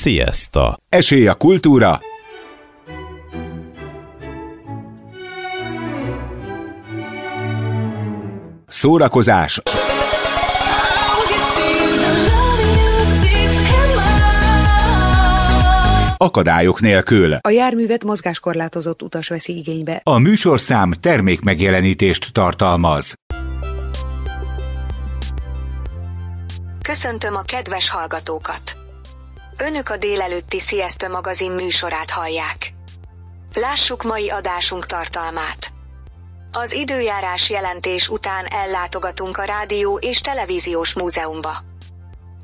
[0.00, 0.76] Sziasztok!
[0.88, 2.00] Esély a kultúra,
[8.66, 9.60] szórakozás,
[16.16, 17.32] akadályok nélkül.
[17.40, 20.00] A járművet mozgáskorlátozott utas veszi igénybe.
[20.04, 23.14] A műsorszám termékmegjelenítést tartalmaz.
[26.82, 28.79] Köszöntöm a kedves hallgatókat!
[29.62, 32.72] Önök a délelőtti Sziasztő magazin műsorát hallják.
[33.54, 35.72] Lássuk mai adásunk tartalmát.
[36.52, 41.62] Az időjárás jelentés után ellátogatunk a Rádió és Televíziós Múzeumba.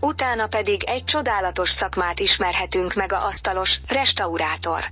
[0.01, 4.85] Utána pedig egy csodálatos szakmát ismerhetünk meg a asztalos restaurátor.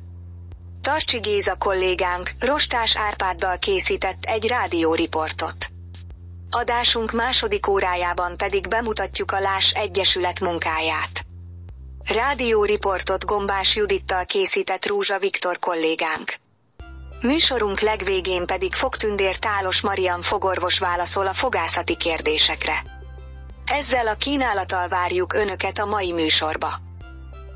[0.81, 5.67] Tarcsi Géza kollégánk Rostás Árpáddal készített egy rádióriportot.
[6.51, 11.24] Adásunk második órájában pedig bemutatjuk a Lás Egyesület munkáját.
[12.09, 16.35] Rádióriportot Gombás Judittal készített Rúzsa Viktor kollégánk.
[17.21, 22.83] Műsorunk legvégén pedig Fogtündér Tálos Marian fogorvos válaszol a fogászati kérdésekre.
[23.65, 26.75] Ezzel a kínálattal várjuk Önöket a mai műsorba.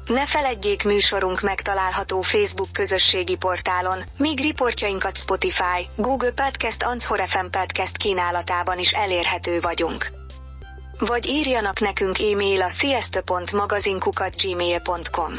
[0.07, 7.97] Ne feledjék műsorunk megtalálható Facebook közösségi portálon, míg riportjainkat Spotify, Google Podcast, Anchor FM Podcast
[7.97, 10.18] kínálatában is elérhető vagyunk.
[10.99, 15.33] Vagy írjanak nekünk e-mail a sziasztő.magazinkukat.gmail.com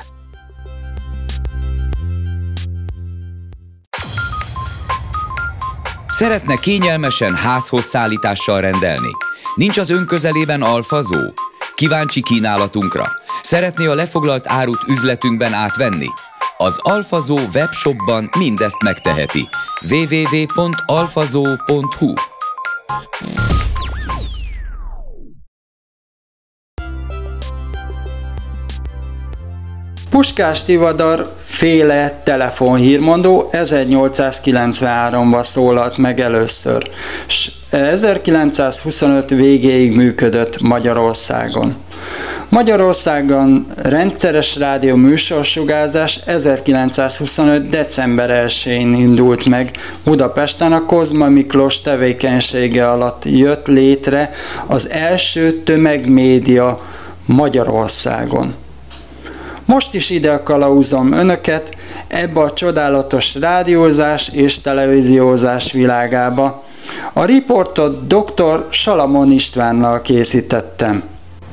[6.08, 9.12] Szeretne kényelmesen házhoz szállítással rendelni?
[9.56, 11.34] Nincs az ön közelében alfazó?
[11.76, 13.06] Kíváncsi kínálatunkra?
[13.42, 16.08] Szeretné a lefoglalt árut üzletünkben átvenni?
[16.58, 19.48] Az Alfazó webshopban mindezt megteheti.
[19.90, 22.14] www.alfazó.hu
[30.10, 36.90] Puskás Tivadar féle telefonhírmondó 1893-ban szólalt meg először,
[37.28, 41.76] s 1925 végéig működött Magyarországon.
[42.50, 47.70] Magyarországon rendszeres rádió műsorsugárzás 1925.
[47.70, 49.72] december 1-én indult meg.
[50.04, 54.30] Budapesten a Kozma Miklós tevékenysége alatt jött létre
[54.68, 56.78] az első tömegmédia
[57.26, 58.59] Magyarországon.
[59.70, 61.70] Most is ide kalauzom önöket
[62.08, 66.64] ebbe a csodálatos rádiózás és televíziózás világába.
[67.14, 68.68] A riportot dr.
[68.70, 71.04] Salamon Istvánnal készítettem.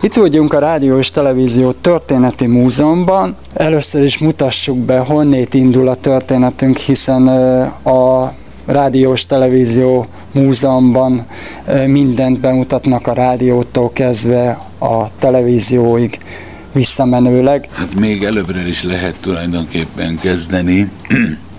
[0.03, 3.37] Itt vagyunk a Rádió és Televízió Történeti Múzeumban.
[3.55, 7.29] Először is mutassuk be, honnét indul a történetünk, hiszen
[7.85, 8.33] a
[8.67, 11.27] Rádiós Televízió Múzeumban
[11.87, 16.19] mindent bemutatnak a rádiótól kezdve a televízióig
[16.77, 17.69] visszamenőleg.
[17.73, 20.91] Hát még előbbre is lehet tulajdonképpen kezdeni,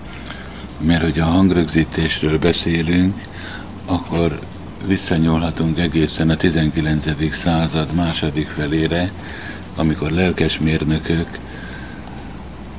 [0.88, 3.20] mert hogy a hangrögzítésről beszélünk,
[3.86, 4.38] akkor
[4.86, 7.04] visszanyúlhatunk egészen a 19.
[7.42, 9.12] század második felére,
[9.76, 11.26] amikor lelkesmérnökök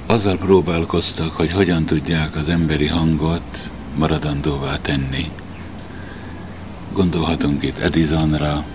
[0.06, 5.32] azzal próbálkoztak, hogy hogyan tudják az emberi hangot maradandóvá tenni.
[6.94, 8.66] Gondolhatunk itt Edisonra,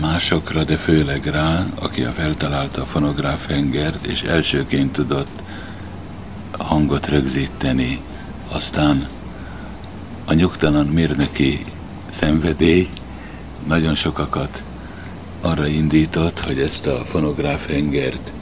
[0.00, 5.42] másokra, de főleg rá, aki a feltalálta a fonográf hengert, és elsőként tudott
[6.58, 8.00] hangot rögzíteni.
[8.48, 9.06] Aztán
[10.24, 11.60] a nyugtalan mérnöki
[12.20, 12.88] szenvedély
[13.66, 14.62] nagyon sokakat
[15.40, 18.32] arra indított, hogy ezt a fonográf hengert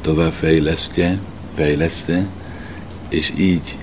[0.00, 1.18] tovább fejlesztje,
[1.54, 2.26] fejleszte,
[3.08, 3.76] és így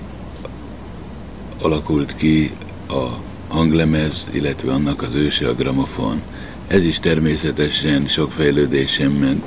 [1.62, 2.52] alakult ki
[2.88, 3.06] a
[3.48, 6.22] hanglemez, illetve annak az őse a gramofon.
[6.68, 9.44] Ez is természetesen sok fejlődésen ment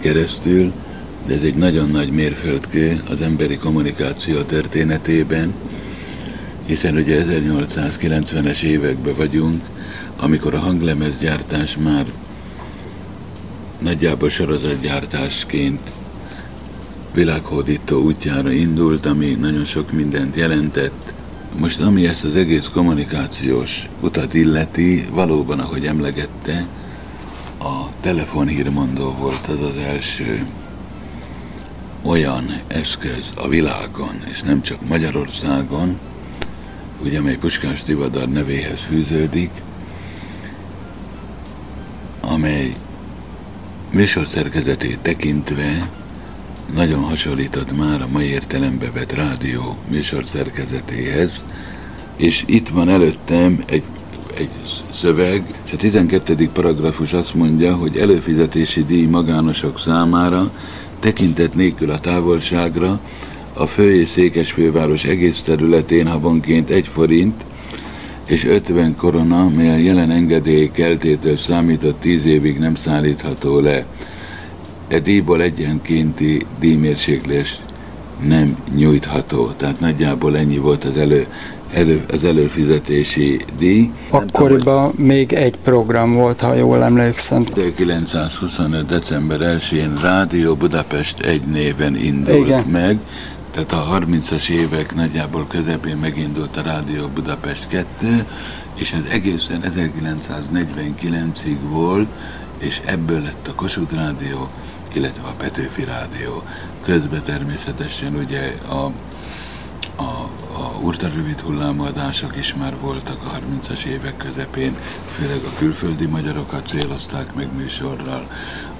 [0.00, 0.72] keresztül,
[1.26, 5.54] de ez egy nagyon nagy mérföldkő az emberi kommunikáció történetében,
[6.66, 9.62] hiszen ugye 1890-es években vagyunk,
[10.16, 12.06] amikor a hanglemezgyártás már
[13.78, 15.92] nagyjából sorozatgyártásként
[17.14, 21.12] világhódító útjára indult, ami nagyon sok mindent jelentett,
[21.58, 26.66] most ami ezt az egész kommunikációs utat illeti, valóban, ahogy emlegette,
[27.58, 30.46] a telefonhírmondó volt az az első
[32.02, 35.98] olyan eszköz a világon, és nem csak Magyarországon,
[37.02, 39.50] ugye, amely Puskás Tivadar nevéhez fűződik,
[42.20, 42.70] amely
[43.92, 45.90] műsorszerkezetét tekintve
[46.74, 51.30] nagyon hasonlított már a mai értelembe vett rádió műsor szerkezetéhez,
[52.16, 53.82] és itt van előttem egy,
[54.36, 54.50] egy
[55.00, 56.50] szöveg, és a 12.
[56.52, 60.52] paragrafus azt mondja, hogy előfizetési díj magánosok számára
[61.00, 63.00] tekintet nélkül a távolságra
[63.54, 67.44] a fő és székes főváros egész területén havonként egy forint
[68.28, 73.86] és 50 korona, mely a jelen engedély keltétől számított 10 évig nem szállítható le.
[74.90, 77.60] E díjból egyenkénti díjmérséklés
[78.26, 79.50] nem nyújtható.
[79.56, 81.26] Tehát nagyjából ennyi volt az, elő,
[81.72, 83.90] elő, az előfizetési díj.
[84.10, 87.42] Akkoriban még egy program volt, ha jól emlékszem.
[87.54, 88.86] 1925.
[88.86, 92.64] december 1-én Rádió Budapest egy néven indult Igen.
[92.64, 92.98] meg,
[93.50, 98.24] tehát a 30-as évek nagyjából közepén megindult a Rádió Budapest 2,
[98.74, 102.08] és ez egészen 1949-ig volt,
[102.58, 104.48] és ebből lett a Kossuth Rádió,
[104.94, 106.42] illetve a Petőfi Rádió.
[106.84, 108.92] Közben természetesen ugye a,
[109.96, 114.76] a, a urtarövid hullámadások is már voltak a 30-as évek közepén,
[115.16, 118.26] főleg a külföldi magyarokat célozták meg műsorral,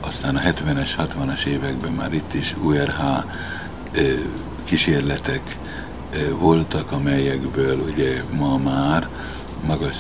[0.00, 3.00] aztán a 70-es, 60-as években már itt is URH
[4.64, 5.56] kísérletek
[6.38, 9.08] voltak, amelyekből ugye ma már
[9.66, 9.96] magas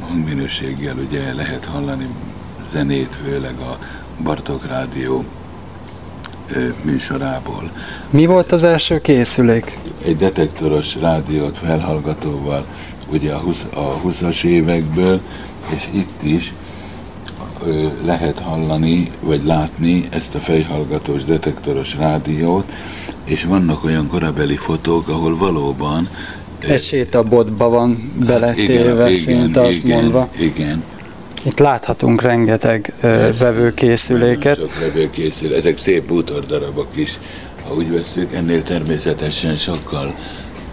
[0.00, 2.06] hangminőséggel ugye lehet hallani
[2.72, 3.78] zenét, főleg a
[4.22, 5.24] Bartók Rádió
[6.82, 7.70] műsorából.
[8.10, 9.78] Mi volt az első készülék?
[10.04, 12.66] Egy detektoros rádiót felhallgatóval
[13.10, 15.20] ugye a, 20, a 20-as évekből,
[15.74, 16.54] és itt is
[18.04, 22.64] lehet hallani, vagy látni ezt a fejhallgatós detektoros rádiót,
[23.24, 26.08] és vannak olyan korabeli fotók, ahol valóban
[26.60, 30.28] ö, Egy sétabotba van beletéve, igen, szinte azt igen, mondva.
[30.38, 30.82] Igen,
[31.46, 34.58] Itt láthatunk rengeteg ö, vevőkészüléket.
[34.58, 37.18] Sok vevőkészülék, ezek szép bútordarabok is.
[37.64, 40.14] Ha úgy veszük, ennél természetesen sokkal,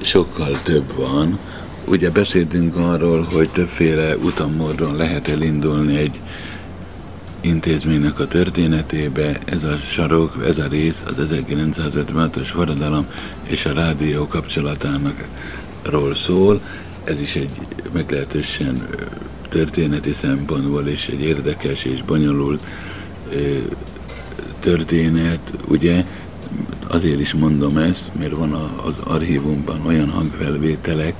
[0.01, 1.39] sokkal több van.
[1.87, 6.19] Ugye beszéltünk arról, hogy többféle utamódon lehet elindulni egy
[7.41, 9.39] intézménynek a történetébe.
[9.45, 13.05] Ez a sarok, ez a rész az 1956-os forradalom
[13.43, 15.23] és a rádió kapcsolatának
[15.83, 16.61] ról szól.
[17.03, 17.51] Ez is egy
[17.93, 18.87] meglehetősen
[19.51, 22.63] történeti szempontból is egy érdekes és bonyolult
[24.59, 26.05] történet, ugye,
[26.87, 28.53] azért is mondom ezt, mert van
[28.83, 31.13] az archívumban olyan hangfelvételek,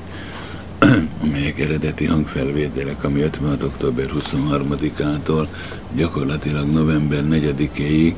[1.24, 3.64] amelyek eredeti hangfelvételek, ami 56.
[3.64, 5.48] október 23-ától
[5.96, 8.14] gyakorlatilag november 4-ig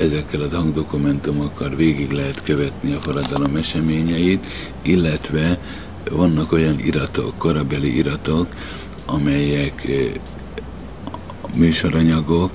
[0.00, 4.46] ezekkel az hangdokumentumokkal végig lehet követni a forradalom eseményeit,
[4.82, 5.58] illetve
[6.10, 8.46] vannak olyan iratok, korabeli iratok,
[9.08, 9.86] amelyek
[11.56, 12.50] műsoranyagok,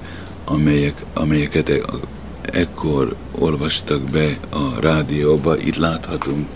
[0.46, 1.82] amelyek, amelyeket e-
[2.42, 5.58] ekkor olvastak be a rádióba.
[5.58, 6.48] Itt láthatunk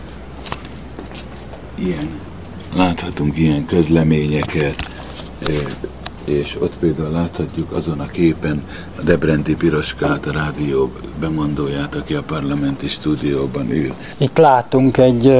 [1.75, 2.19] ilyen,
[2.75, 4.89] láthatunk ilyen közleményeket,
[6.25, 8.63] és ott például láthatjuk azon a képen
[8.99, 13.93] a Debrenti Piroskát, a rádió bemondóját, aki a parlamenti stúdióban ül.
[14.17, 15.37] Itt látunk egy,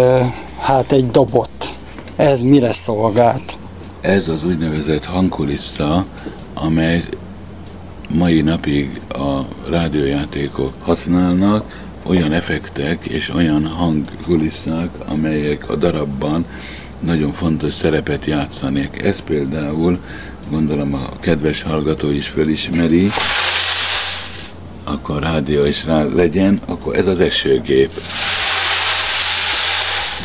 [0.60, 1.76] hát egy dobot.
[2.16, 3.57] Ez mire szolgált?
[4.08, 6.06] Ez az úgynevezett hangkulissza,
[6.54, 7.04] amely
[8.10, 16.46] mai napig a rádiójátékok használnak, olyan effektek és olyan hangkulisszák, amelyek a darabban
[17.00, 19.02] nagyon fontos szerepet játszanék.
[19.02, 20.00] Ez például,
[20.50, 23.08] gondolom a kedves hallgató is fölismeri,
[24.84, 27.92] akkor rádió is rá legyen, akkor ez az esőgép.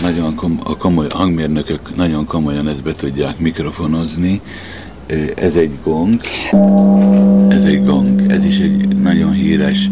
[0.02, 4.40] Nagyon kom- a komoly hangmérnökök nagyon komolyan ezt be tudják mikrofonozni.
[5.34, 6.20] Ez egy gong,
[7.48, 9.90] ez egy gong, ez is egy nagyon híres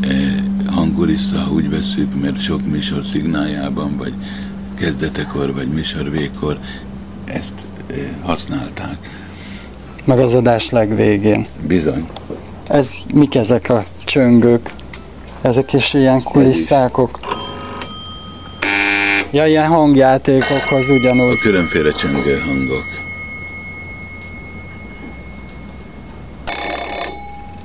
[0.00, 0.34] eh,
[0.66, 4.12] hangulissa, ha úgy veszük, mert sok műsor szignáljában, vagy
[4.78, 6.58] kezdetekor, vagy műsor végkor
[7.24, 7.54] ezt
[8.22, 8.96] használták.
[10.04, 11.46] Meg az adás legvégén.
[11.66, 12.08] Bizony.
[12.68, 14.72] Ez, mik ezek a csöngők?
[15.42, 17.18] Ezek is ilyen kulisztákok?
[19.36, 21.38] Ja, ilyen hangjátékokhoz A ugyanúgy.
[21.38, 22.84] különféle csöngő hangok.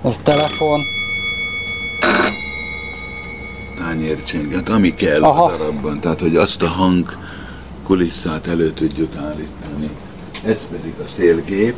[0.01, 0.81] Az telefon.
[3.77, 5.43] Tányércsöng, hát ami kell Aha.
[5.43, 7.17] a darabban, tehát hogy azt a hang
[7.83, 9.89] kulisszát elő tudjuk állítani.
[10.45, 11.75] Ez pedig a szélgép.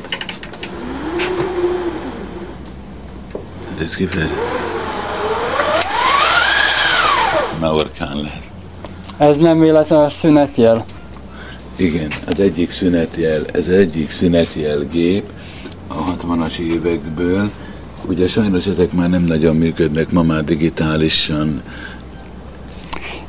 [3.70, 4.38] Hát ez kifejezetten
[7.60, 8.53] Maorkán lesz.
[9.18, 10.86] Ez nem véletlenül a szünetjel.
[11.78, 15.24] Igen, az egyik szünetjel, ez egyik szünetjel gép
[15.88, 17.52] a 60-as évekből.
[18.08, 21.62] Ugye sajnos ezek már nem nagyon működnek, ma már digitálisan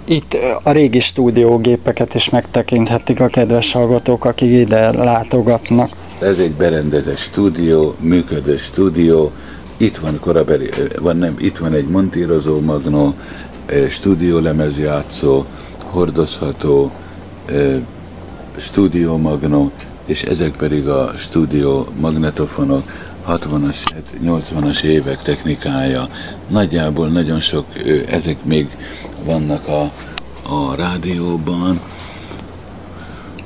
[0.04, 5.90] Itt a régi stúdiógépeket is megtekinthetik a kedves hallgatók, akik ide látogatnak.
[6.20, 9.32] Ez egy berendezett stúdió, működő stúdió.
[9.76, 13.14] Itt van korabeli, van nem, itt van egy montírozó magnó,
[13.90, 15.44] stúdiólemezjátszó,
[15.94, 16.92] hordozható,
[18.58, 19.70] stúdió magnó,
[20.06, 22.82] és ezek pedig a stúdió magnetofonok,
[23.28, 23.76] 60-as,
[24.24, 26.08] 80-as évek technikája.
[26.48, 27.66] Nagyjából nagyon sok,
[28.08, 28.68] ezek még
[29.24, 29.82] vannak a,
[30.48, 31.80] a rádióban.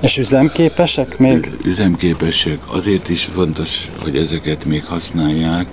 [0.01, 1.51] És üzemképesek még?
[1.65, 2.59] Üzemképesek.
[2.67, 5.67] Azért is fontos, hogy ezeket még használják,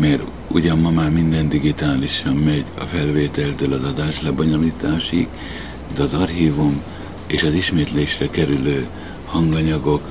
[0.00, 5.28] mert ugyan ma már minden digitálisan megy a felvételtől az adás lebonyolításig,
[5.96, 6.82] de az archívum
[7.26, 8.86] és az ismétlésre kerülő
[9.26, 10.08] hanganyagokat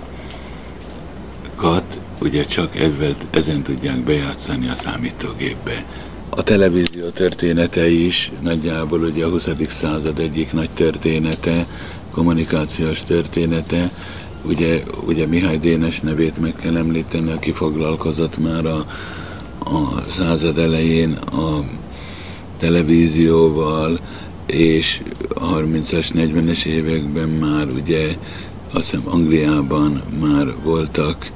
[2.21, 5.85] ugye csak ezzel, ezen tudják bejátszani a számítógépbe.
[6.29, 9.43] A televízió története is nagyjából ugye a 20.
[9.81, 11.67] század egyik nagy története,
[12.11, 13.91] kommunikációs története,
[14.45, 18.85] ugye, ugye Mihály Dénes nevét meg kell említeni, aki foglalkozott már a,
[19.59, 21.63] a század elején a
[22.59, 23.99] televízióval,
[24.47, 25.01] és
[25.33, 28.15] a 30-as, 40-es években már ugye
[28.73, 31.31] azt hiszem Angliában már voltak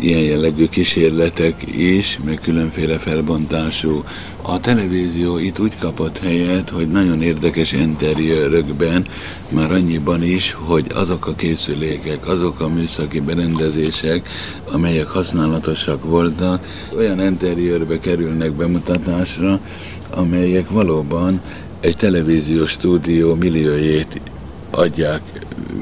[0.00, 4.02] ilyen jellegű kísérletek is, meg különféle felbontású.
[4.42, 9.06] A televízió itt úgy kapott helyet, hogy nagyon érdekes interiőrökben,
[9.50, 14.28] már annyiban is, hogy azok a készülékek, azok a műszaki berendezések,
[14.72, 16.66] amelyek használatosak voltak,
[16.96, 19.60] olyan interiőrbe kerülnek bemutatásra,
[20.14, 21.40] amelyek valóban
[21.80, 24.20] egy televíziós stúdió milliójét
[24.70, 25.20] adják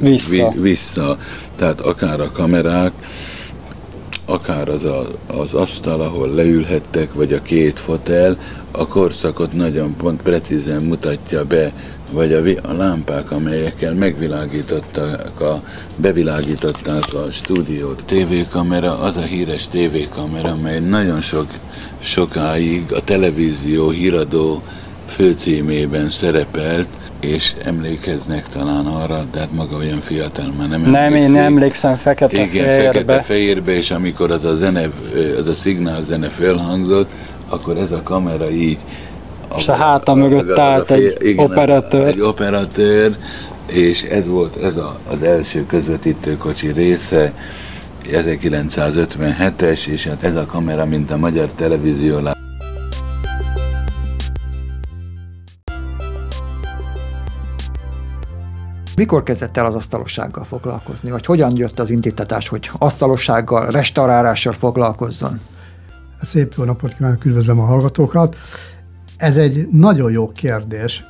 [0.01, 0.53] vissza.
[0.61, 1.19] vissza.
[1.57, 2.93] Tehát akár a kamerák,
[4.25, 8.39] akár az a, az asztal, ahol leülhettek, vagy a két fotel,
[8.73, 11.73] a korszakot nagyon pont precízen mutatja be,
[12.13, 15.63] vagy a, a lámpák, amelyekkel megvilágították a,
[15.97, 18.05] bevilágították a stúdiót.
[18.07, 21.47] TV-kamera, az a híres TV-kamera, mely nagyon sok,
[22.01, 24.63] sokáig a televízió híradó
[25.07, 26.89] főcímében szerepelt,
[27.21, 32.77] és emlékeznek talán arra, de hát maga olyan fiatal már nem Nem, én emlékszem fekete-fehérbe.
[32.77, 34.89] Igen, fekete-fehérbe, és amikor az a zene,
[35.39, 37.11] az a szignál zene felhangzott,
[37.53, 38.79] akkor ez a kamera így
[39.57, 42.07] és a háta mögött állt egy igen, operatőr.
[42.07, 43.17] Egy operatőr,
[43.67, 47.33] és ez volt ez a, az első közvetítőkocsi része,
[48.05, 52.19] 1957-es, és hát ez a kamera, mint a magyar televízió
[58.97, 65.41] Mikor kezdett el az asztalossággal foglalkozni, vagy hogyan jött az indítatás, hogy asztalossággal, restaurálással foglalkozzon?
[66.23, 68.37] Szép jó napot kívánok, üdvözlöm a hallgatókat.
[69.17, 71.05] Ez egy nagyon jó kérdés.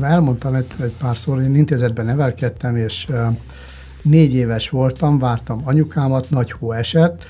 [0.00, 3.08] Elmondtam egy, egy párszor, én intézetben nevelkedtem, és
[4.02, 7.24] négy éves voltam, vártam anyukámat, nagy hó esett,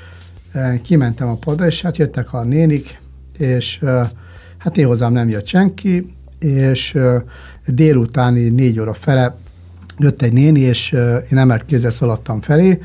[0.82, 3.00] kimentem a padra, és hát jöttek a nénik,
[3.38, 3.84] és
[4.58, 6.98] hát én hozzám nem jött senki, és
[7.66, 9.36] délutáni négy óra fele
[9.98, 10.92] jött egy néni, és
[11.30, 12.78] én emelt kézzel szaladtam felé,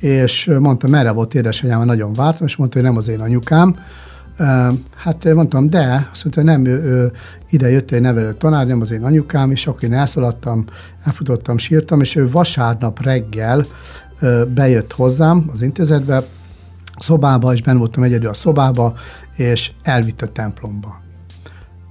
[0.00, 3.76] és mondta, merre volt édesanyám, nagyon vártam, és mondta, hogy nem az én anyukám.
[4.96, 7.12] Hát mondtam, de, azt mondta, nem, ő, ő,
[7.50, 10.64] ide jött egy nevelő tanár, nem az én anyukám, és akkor én elszaladtam,
[11.04, 13.64] elfutottam, sírtam, és ő vasárnap reggel
[14.54, 16.22] bejött hozzám az intézetbe,
[16.98, 18.94] szobába, és ben voltam egyedül a szobába,
[19.36, 21.06] és elvitt a templomba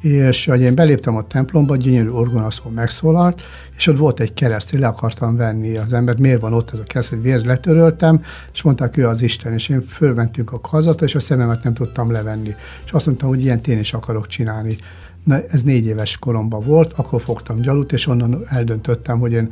[0.02, 3.42] és hogy én beléptem a templomba, gyönyörű orgonaszó megszólalt,
[3.78, 6.80] és ott volt egy kereszt, én le akartam venni az embert, miért van ott ez
[6.80, 8.22] a kereszt, hogy vér letöröltem,
[8.54, 12.12] és mondták, ő az Isten, és én fölmentünk a kazatra, és a szememet nem tudtam
[12.12, 12.56] levenni.
[12.86, 14.78] És azt mondtam, hogy ilyen én is akarok csinálni.
[15.24, 19.50] Na, ez négy éves koromban volt, akkor fogtam gyalut, és onnan eldöntöttem, hogy én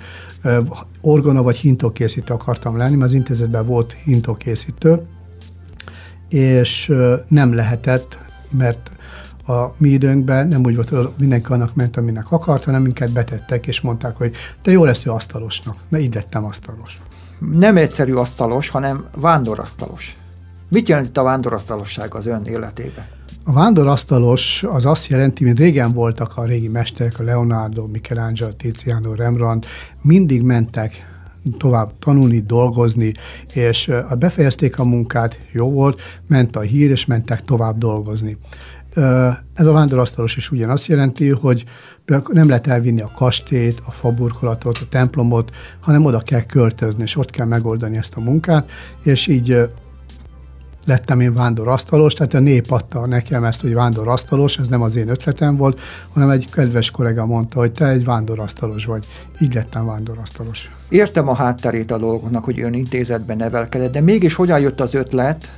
[1.01, 5.01] orgona vagy hintókészítő akartam lenni, mert az intézetben volt hintókészítő,
[6.29, 6.93] és
[7.27, 8.17] nem lehetett,
[8.49, 8.91] mert
[9.47, 13.67] a mi időnkben nem úgy volt, hogy mindenki annak ment, aminek akart, hanem minket betettek,
[13.67, 15.77] és mondták, hogy te jó lesz asztalosnak.
[15.89, 17.01] Na, így lettem asztalos.
[17.53, 20.17] Nem egyszerű asztalos, hanem vándorasztalos.
[20.69, 23.05] Mit jelent a vándorasztalosság az ön életében?
[23.43, 29.13] A vándorasztalos az azt jelenti, mint régen voltak a régi mesterek, a Leonardo, Michelangelo, Tiziano,
[29.13, 29.67] Rembrandt,
[30.01, 31.13] mindig mentek
[31.57, 33.13] tovább tanulni, dolgozni,
[33.53, 38.37] és befejezték a munkát, jó volt, ment a hír, és mentek tovább dolgozni.
[39.53, 41.63] Ez a vándorasztalos is ugyanazt jelenti, hogy
[42.27, 47.29] nem lehet elvinni a kastélyt, a faburkolatot, a templomot, hanem oda kell költözni, és ott
[47.29, 48.71] kell megoldani ezt a munkát,
[49.03, 49.69] és így
[50.85, 55.09] lettem én vándorasztalos, tehát a nép adta nekem ezt, hogy vándorasztalos, ez nem az én
[55.09, 55.79] ötletem volt,
[56.13, 59.05] hanem egy kedves kollega mondta, hogy te egy vándorasztalos vagy.
[59.39, 60.71] Így lettem vándorasztalos.
[60.89, 65.51] Értem a hátterét a dolgoknak, hogy ön intézetben nevelkedett, de mégis hogyan jött az ötlet,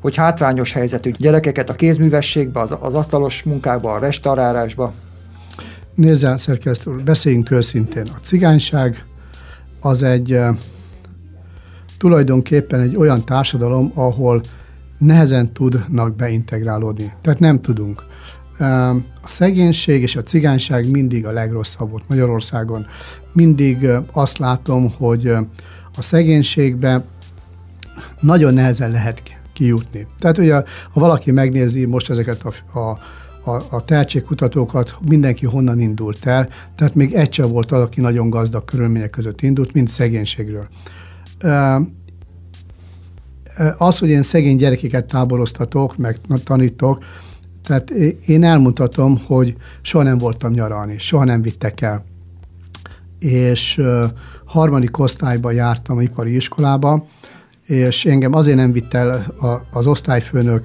[0.00, 4.92] hogy hátrányos helyzetű gyerekeket a kézművességbe, az, az asztalos munkába, a restaurálásba?
[5.94, 8.06] Nézzel, szerkesztő úr, beszéljünk őszintén.
[8.16, 9.04] A cigányság
[9.80, 10.40] az egy
[11.98, 14.40] tulajdonképpen egy olyan társadalom, ahol
[14.98, 17.12] nehezen tudnak beintegrálódni.
[17.20, 18.04] Tehát nem tudunk.
[19.22, 22.86] A szegénység és a cigányság mindig a legrosszabb volt Magyarországon.
[23.32, 25.26] Mindig azt látom, hogy
[25.96, 27.04] a szegénységbe
[28.20, 29.22] nagyon nehezen lehet
[29.56, 30.06] kijutni.
[30.18, 30.54] Tehát ugye,
[30.92, 32.98] ha valaki megnézi most ezeket a, a
[33.46, 38.30] a, a tehetségkutatókat, mindenki honnan indult el, tehát még egy sem volt az, aki nagyon
[38.30, 40.66] gazdag körülmények között indult, mint szegénységről.
[43.78, 47.04] Az, hogy én szegény gyerekeket táboroztatok, meg tanítok,
[47.62, 47.90] tehát
[48.26, 52.04] én elmutatom, hogy soha nem voltam nyaralni, soha nem vittek el.
[53.18, 53.80] És
[54.44, 57.06] harmadik osztályba jártam ipari iskolába,
[57.66, 59.34] és engem azért nem vitt el
[59.70, 60.64] az osztályfőnök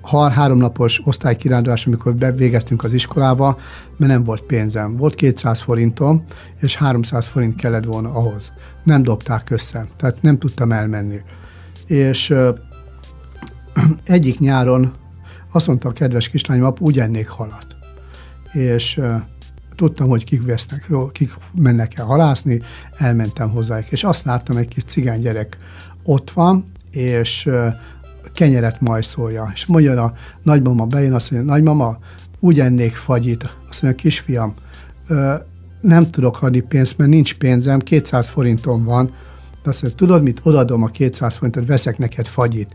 [0.00, 3.58] a háromnapos osztálykirándulás, amikor bevégeztünk az iskolába,
[3.96, 4.96] mert nem volt pénzem.
[4.96, 6.24] Volt 200 forintom,
[6.60, 8.52] és 300 forint kellett volna ahhoz.
[8.84, 11.20] Nem dobták össze, tehát nem tudtam elmenni.
[11.86, 12.34] És
[14.04, 14.92] egyik nyáron
[15.52, 17.66] azt mondta a kedves kislányom, apu, úgy ennék halat.
[18.52, 19.00] És
[19.74, 22.60] tudtam, hogy kik vesznek, kik mennek el halászni,
[22.92, 25.58] elmentem hozzájuk, és azt láttam, egy kis cigány gyerek
[26.04, 27.50] ott van, és
[28.34, 29.50] kenyeret majszolja.
[29.54, 31.98] És mondja a nagymama bejön, azt mondja, nagymama,
[32.40, 33.56] úgy ennék fagyit.
[33.70, 34.54] Azt mondja, kisfiam,
[35.80, 39.06] nem tudok adni pénzt, mert nincs pénzem, 200 forintom van.
[39.62, 42.74] De azt mondja, tudod mit, odadom a 200 forintot, veszek neked fagyit.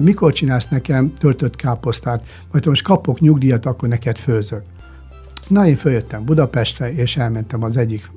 [0.00, 2.24] Mikor csinálsz nekem töltött káposztát?
[2.52, 4.62] Majd most kapok nyugdíjat, akkor neked főzök.
[5.48, 8.10] Na, én följöttem Budapestre, és elmentem az egyik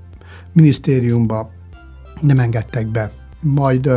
[0.54, 1.52] minisztériumba,
[2.22, 3.12] nem engedtek be
[3.42, 3.90] majd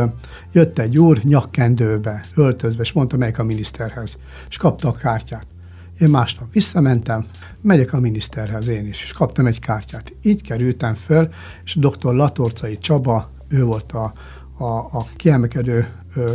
[0.51, 4.17] jött egy úr nyakkendőbe, öltözve, és mondta, melyik a miniszterhez,
[4.49, 5.45] és kapta a kártyát.
[5.99, 7.25] Én másnap visszamentem,
[7.61, 10.13] megyek a miniszterhez én is, és kaptam egy kártyát.
[10.21, 11.29] Így kerültem föl,
[11.63, 12.13] és dr.
[12.13, 14.13] Latorcai Csaba, ő volt a,
[14.57, 15.87] a, a kiemelkedő,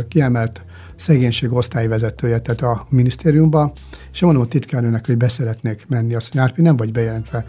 [0.07, 0.61] kiemelt
[0.95, 3.71] szegénység osztályvezetője, tehát a minisztériumban,
[4.11, 6.15] és mondom a titkárnőnek, hogy beszeretnék menni.
[6.15, 7.45] Azt mondja, nem vagy bejelentve,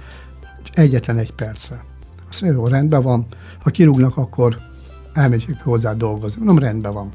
[0.72, 1.84] egyetlen egy percre.
[2.30, 3.26] Azt mondja, jó, rendben van,
[3.62, 4.58] ha kirúgnak, akkor
[5.12, 6.44] elmegyek hozzá dolgozni.
[6.44, 7.12] Mondom, rendben van.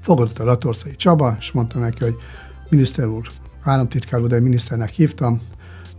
[0.00, 2.16] Fogadott a Latorszai Csaba, és mondta neki, hogy
[2.68, 3.26] miniszter úr,
[3.62, 5.40] államtitkár úr, de miniszternek hívtam,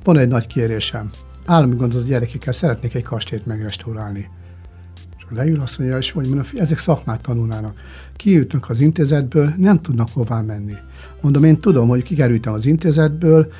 [0.04, 1.10] van egy nagy kérésem.
[1.46, 4.30] Állami gondozott gyerekekkel szeretnék egy kastélyt megrestaurálni.
[5.18, 7.80] És leül azt mondja, és mondja, mondom, ezek szakmát tanulnának.
[8.16, 10.74] Kijutnak az intézetből, nem tudnak hová menni.
[11.22, 13.52] Mondom, én tudom, hogy kikerültem az intézetből,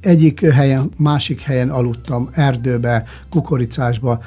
[0.00, 4.22] egyik helyen, másik helyen aludtam, erdőbe, kukoricásba,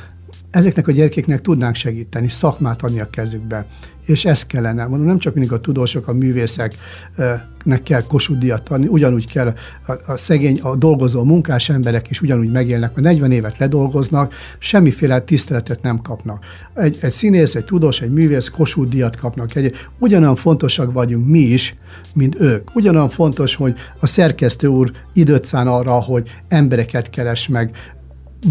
[0.56, 3.66] ezeknek a gyerekeknek tudnánk segíteni, szakmát adni a kezükbe.
[4.06, 4.86] És ez kellene.
[4.86, 9.54] Mondom, nem csak mindig a tudósok, a művészeknek kell kosuddiat adni, ugyanúgy kell
[9.88, 15.20] a, a szegény, a dolgozó munkás emberek is ugyanúgy megélnek, mert 40 évet ledolgoznak, semmiféle
[15.20, 16.46] tiszteletet nem kapnak.
[16.74, 19.56] Egy, egy színész, egy tudós, egy művész kosuddiat kapnak.
[19.56, 21.76] Egy, ugyanolyan fontosak vagyunk mi is,
[22.14, 22.76] mint ők.
[22.76, 27.72] Ugyanolyan fontos, hogy a szerkesztő úr időt szán arra, hogy embereket keres meg,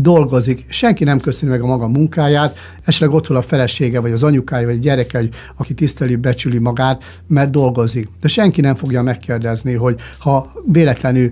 [0.01, 4.23] dolgozik, senki nem köszöni meg a maga munkáját, esetleg ott van a felesége, vagy az
[4.23, 5.23] anyukája, vagy a gyereke,
[5.57, 8.09] aki tiszteli, becsüli magát, mert dolgozik.
[8.21, 11.31] De senki nem fogja megkérdezni, hogy ha véletlenül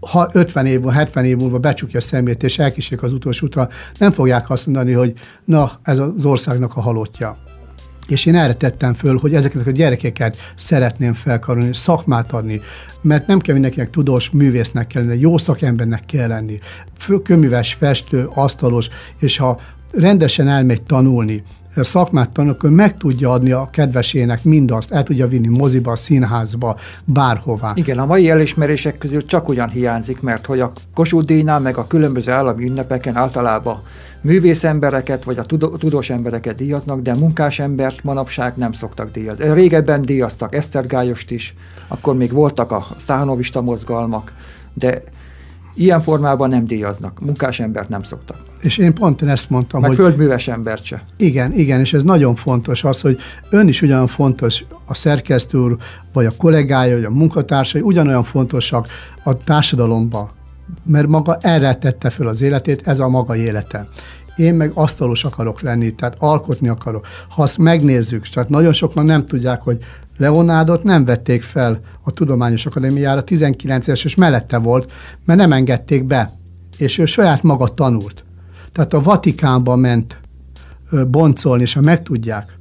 [0.00, 4.12] ha 50 év, 70 év múlva becsukja a szemét, és elkísérik az utolsó útra, nem
[4.12, 5.12] fogják azt mondani, hogy
[5.44, 7.47] na, ez az országnak a halottja.
[8.08, 12.60] És én erre tettem föl, hogy ezeket a gyerekeket szeretném felkarolni, szakmát adni,
[13.00, 16.58] mert nem kell mindenkinek tudós művésznek kell lenni, jó szakembernek kell lenni,
[17.22, 18.88] köműves, festő, asztalos,
[19.20, 19.58] és ha
[19.92, 21.44] rendesen elmegy tanulni,
[21.84, 27.72] szakmát tanul, akkor meg tudja adni a kedvesének mindazt, el tudja vinni moziba, színházba, bárhová.
[27.74, 32.32] Igen, a mai elismerések közül csak ugyan hiányzik, mert hogy a Kossuth meg a különböző
[32.32, 33.82] állami ünnepeken általában
[34.20, 35.44] művész embereket, vagy a
[35.78, 39.52] tudós embereket díjaznak, de munkás embert manapság nem szoktak díjazni.
[39.52, 41.54] Régebben díjaztak Esztergályost is,
[41.88, 44.32] akkor még voltak a sztáhanovista mozgalmak,
[44.74, 45.02] de
[45.74, 47.20] ilyen formában nem díjaznak.
[47.20, 48.36] Munkás embert nem szoktak.
[48.60, 49.98] És én pont ezt mondtam, Meg hogy...
[49.98, 51.04] földműves embert se.
[51.16, 53.18] Igen, igen, és ez nagyon fontos az, hogy
[53.50, 55.76] ön is ugyan fontos, a szerkesztő úr,
[56.12, 58.88] vagy a kollégája, vagy a munkatársai ugyanolyan fontosak
[59.22, 60.30] a társadalomba,
[60.86, 63.88] mert maga erre tette föl az életét, ez a maga élete.
[64.36, 67.06] én meg asztalos akarok lenni, tehát alkotni akarok.
[67.28, 69.78] Ha azt megnézzük, tehát nagyon sokan nem tudják, hogy
[70.16, 74.92] Leonardot nem vették fel a Tudományos Akadémiára, 19-es és mellette volt,
[75.24, 76.32] mert nem engedték be,
[76.76, 78.24] és ő saját maga tanult.
[78.72, 80.16] Tehát a Vatikánba ment
[81.08, 82.58] boncolni, és ha megtudják,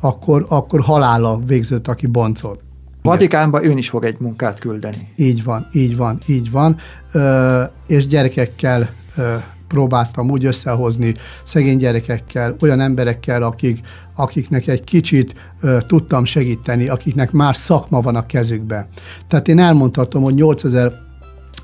[0.00, 2.60] akkor, akkor halála végződött, aki boncolt.
[3.02, 5.08] Vatikánba ön is fog egy munkát küldeni.
[5.16, 6.76] Így van, így van, így van.
[7.12, 9.34] Ö, és gyerekekkel ö,
[9.68, 13.80] próbáltam úgy összehozni, szegény gyerekekkel, olyan emberekkel, akik,
[14.16, 18.88] akiknek egy kicsit ö, tudtam segíteni, akiknek már szakma van a kezükbe.
[19.28, 20.92] Tehát én elmondhatom, hogy 8000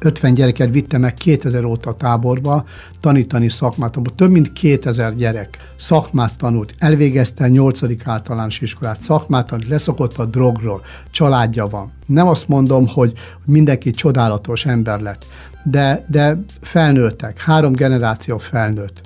[0.07, 2.65] 50 gyereket vittem meg 2000 óta táborba
[3.01, 3.99] tanítani szakmát.
[4.15, 7.83] Több mint 2000 gyerek szakmát tanult, elvégezte a 8.
[8.05, 11.93] általános iskolát, szakmát tanult, leszokott a drogról, családja van.
[12.07, 13.13] Nem azt mondom, hogy
[13.47, 15.27] mindenki csodálatos ember lett,
[15.65, 19.01] de, de felnőttek, három generáció felnőtt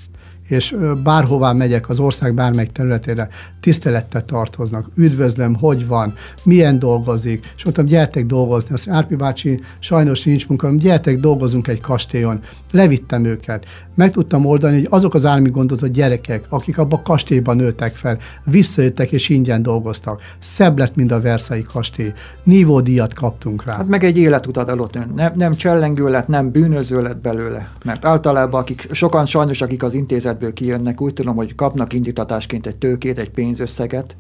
[0.49, 3.29] és bárhová megyek az ország bármelyik területére,
[3.61, 8.75] tisztelettel tartoznak, üdvözlöm, hogy van, milyen dolgozik, és mondtam, gyertek dolgozni.
[8.75, 12.41] Azt Árpi bácsi, sajnos nincs munka, gyertek dolgozunk egy kastélyon.
[12.71, 13.67] Levittem őket.
[13.95, 18.19] Meg tudtam oldani, hogy azok az állami gondozott gyerekek, akik abban a kastélyban nőttek fel,
[18.45, 20.21] visszajöttek és ingyen dolgoztak.
[20.39, 22.13] Szebb lett, mint a Versailles kastély.
[22.43, 23.77] Nívódíjat kaptunk rá.
[23.77, 25.13] Hát meg egy életutat adott ön.
[25.17, 27.71] Nem, nem csellengő lett, nem bűnöző lett belőle.
[27.85, 32.77] Mert általában akik, sokan sajnos, akik az intézetből kijönnek, úgy tudom, hogy kapnak indítatásként egy
[32.77, 34.17] tőkét, egy pénzösszeget,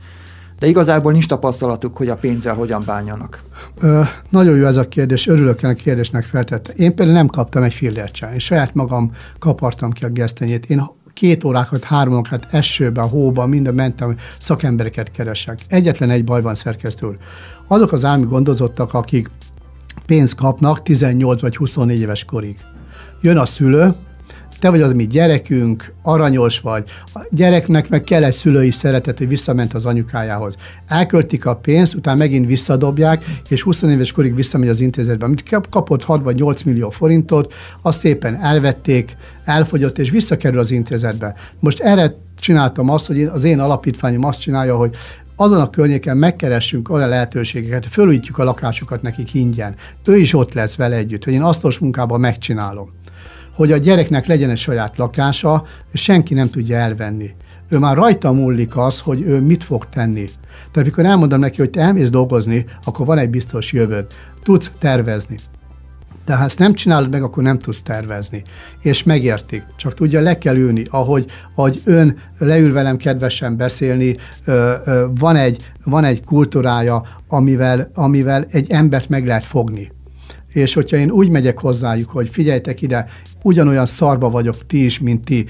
[0.59, 3.43] de igazából nincs tapasztalatuk, hogy a pénzzel hogyan bánjanak.
[3.81, 6.73] Ö, nagyon jó ez a kérdés, örülök ennek a kérdésnek feltette.
[6.73, 8.33] Én például nem kaptam egy fillert sem.
[8.33, 10.71] Én saját magam kapartam ki a gesztenyét.
[10.71, 15.59] Én két órákat, három órákat esőbe, a hóba, minden mentem, szakembereket keresek.
[15.69, 17.19] Egyetlen egy baj van szerkesztő
[17.67, 19.31] Azok az állami gondozottak, akik
[20.07, 22.57] pénzt kapnak 18 vagy 24 éves korig.
[23.23, 23.95] Jön a szülő,
[24.61, 26.85] te vagy az mi gyerekünk, aranyos vagy.
[27.15, 30.55] A gyereknek meg kell egy szülői szeretet, hogy visszament az anyukájához.
[30.87, 35.25] Elköltik a pénzt, utána megint visszadobják, és 20 éves korig visszamegy az intézetbe.
[35.25, 41.35] Amit kapott 6 vagy 8 millió forintot, azt szépen elvették, elfogyott, és visszakerül az intézetbe.
[41.61, 44.97] Most erre csináltam azt, hogy az én alapítványom azt csinálja, hogy
[45.37, 49.75] azon a környéken megkeressünk olyan lehetőségeket, fölújítjuk a lakásokat nekik ingyen.
[50.07, 52.99] Ő is ott lesz vele együtt, hogy én asztalos munkában megcsinálom
[53.55, 57.31] hogy a gyereknek legyen egy saját lakása, senki nem tudja elvenni.
[57.71, 60.25] Ő már rajta múlik az, hogy ő mit fog tenni.
[60.55, 64.07] Tehát amikor elmondom neki, hogy te elmész dolgozni, akkor van egy biztos jövőd.
[64.43, 65.37] Tudsz tervezni.
[66.25, 68.43] De ha ezt nem csinálod meg, akkor nem tudsz tervezni.
[68.83, 69.65] És megértik.
[69.77, 75.37] Csak tudja, le kell ülni, ahogy, ahogy ön leül velem kedvesen beszélni, ö, ö, van,
[75.37, 79.91] egy, van egy kultúrája, amivel, amivel egy embert meg lehet fogni
[80.53, 83.07] és hogyha én úgy megyek hozzájuk, hogy figyeljetek ide,
[83.43, 85.47] ugyanolyan szarba vagyok ti is, mint ti,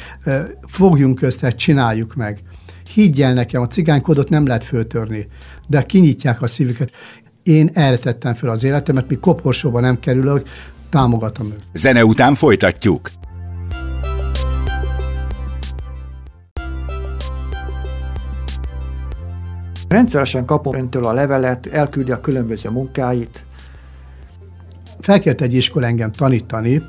[0.66, 2.42] fogjunk össze, csináljuk meg.
[2.94, 5.26] Higgyel nekem, a cigánykodot nem lehet föltörni,
[5.66, 6.90] de kinyitják a szívüket.
[7.42, 10.48] Én erre tettem fel az életemet, mi koporsóba nem kerülök,
[10.88, 11.62] támogatom őt.
[11.72, 13.10] Zene után folytatjuk.
[19.88, 23.44] Rendszeresen kapom öntől a levelet, elküldi a különböző munkáit,
[25.00, 26.82] felkért egy iskola engem tanítani,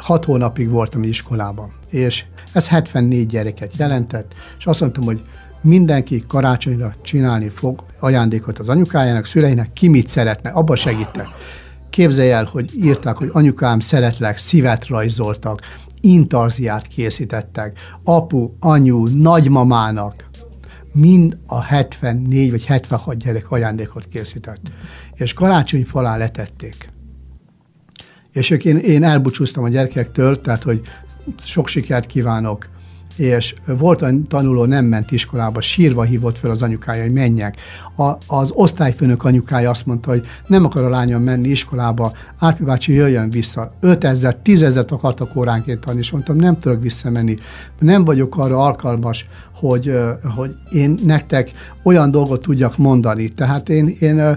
[0.00, 5.22] hat hónapig voltam iskolában, és ez 74 gyereket jelentett, és azt mondtam, hogy
[5.60, 11.26] mindenki karácsonyra csinálni fog ajándékot az anyukájának, szüleinek, ki mit szeretne, abba segítek.
[11.90, 15.60] Képzelj el, hogy írták, hogy anyukám szeretlek, szívet rajzoltak,
[16.00, 20.28] intarziát készítettek, apu, anyu, nagymamának,
[20.92, 24.60] mind a 74 vagy 76 gyerek ajándékot készített.
[25.14, 26.92] És karácsony falán letették.
[28.32, 30.80] És ők én, én elbúcsúztam a gyerekektől, tehát, hogy
[31.42, 32.68] sok sikert kívánok,
[33.20, 37.56] és volt a tanuló, nem ment iskolába, sírva hívott fel az anyukája, hogy menjek.
[37.96, 42.92] A, az osztályfőnök anyukája azt mondta, hogy nem akar a lányom menni iskolába, Árpi bácsi
[42.92, 43.72] jöjjön vissza.
[43.80, 47.36] 5000, 10 akartak óránként tanulni, és mondtam, nem tudok visszamenni.
[47.78, 49.92] Nem vagyok arra alkalmas, hogy,
[50.36, 53.28] hogy én nektek olyan dolgot tudjak mondani.
[53.28, 54.36] Tehát én, én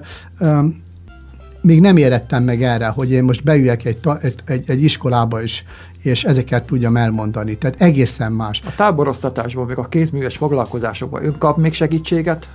[1.63, 3.99] még nem érettem meg erre, hogy én most beüljek egy,
[4.45, 5.63] egy, egy, iskolába is,
[6.01, 7.57] és ezeket tudjam elmondani.
[7.57, 8.61] Tehát egészen más.
[8.65, 12.49] A táborosztatásban, meg a kézműves foglalkozásokban ön kap még segítséget?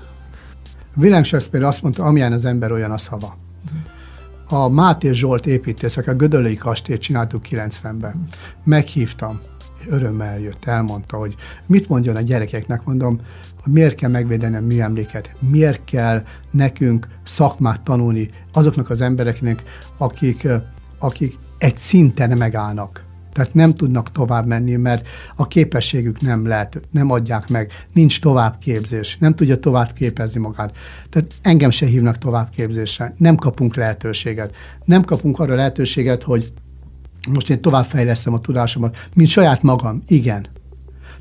[0.97, 3.37] William Shakespeare azt mondta, amilyen az ember, olyan a szava.
[4.49, 8.25] A Máté Zsolt építészek, a Gödöllői kastélyt csináltuk 90-ben.
[8.65, 9.41] Meghívtam,
[9.89, 11.35] örömmel jött, elmondta, hogy
[11.67, 13.21] mit mondjon a gyerekeknek, mondom,
[13.67, 19.63] miért kell megvédeni a műemléket, miért kell nekünk szakmát tanulni azoknak az embereknek,
[19.97, 20.49] akik,
[20.99, 23.07] akik egy szinten megállnak.
[23.33, 29.17] Tehát nem tudnak tovább menni, mert a képességük nem lehet, nem adják meg, nincs továbbképzés,
[29.21, 30.77] nem tudja tovább képezni magát.
[31.11, 34.55] Tehát engem se hívnak továbbképzésre, nem kapunk lehetőséget.
[34.85, 36.53] Nem kapunk arra lehetőséget, hogy
[37.29, 40.47] most én továbbfejlesztem a tudásomat, mint saját magam, igen.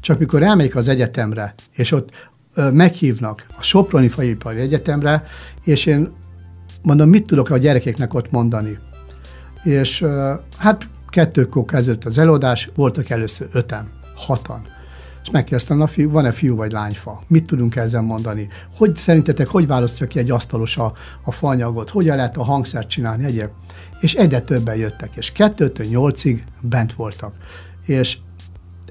[0.07, 2.29] Csak mikor elmegyek az egyetemre, és ott
[2.71, 5.23] meghívnak a Soproni Faipari Egyetemre,
[5.63, 6.11] és én
[6.83, 8.77] mondom, mit tudok a gyerekeknek ott mondani.
[9.63, 10.05] És
[10.57, 14.61] hát kettőkor kezdődött az előadás, voltak először öten, hatan.
[15.23, 17.21] És megkérdeztem, a fiú, van-e fiú vagy lányfa?
[17.27, 18.47] Mit tudunk ezzel mondani?
[18.77, 20.93] Hogy szerintetek, hogy választja ki egy asztalos a,
[21.23, 21.89] a fanyagot?
[21.89, 23.49] Hogyan lehet a hangszert csinálni egyéb?
[23.99, 27.33] És egyre többen jöttek, és kettőtől nyolcig bent voltak.
[27.85, 28.17] És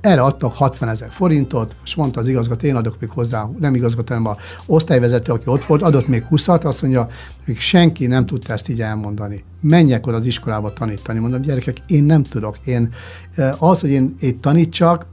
[0.00, 4.14] erre adtak 60 ezer forintot, és mondta az igazgató, én adok még hozzá, nem igazgató,
[4.14, 7.09] hanem a osztályvezető, aki ott volt, adott még 20 azt mondja,
[7.44, 9.44] hogy senki nem tudta ezt így elmondani.
[9.61, 11.18] Menjek oda az iskolába tanítani.
[11.18, 12.59] Mondom, gyerekek, én nem tudok.
[12.64, 12.92] Én,
[13.59, 15.06] az, hogy én itt tanítsak,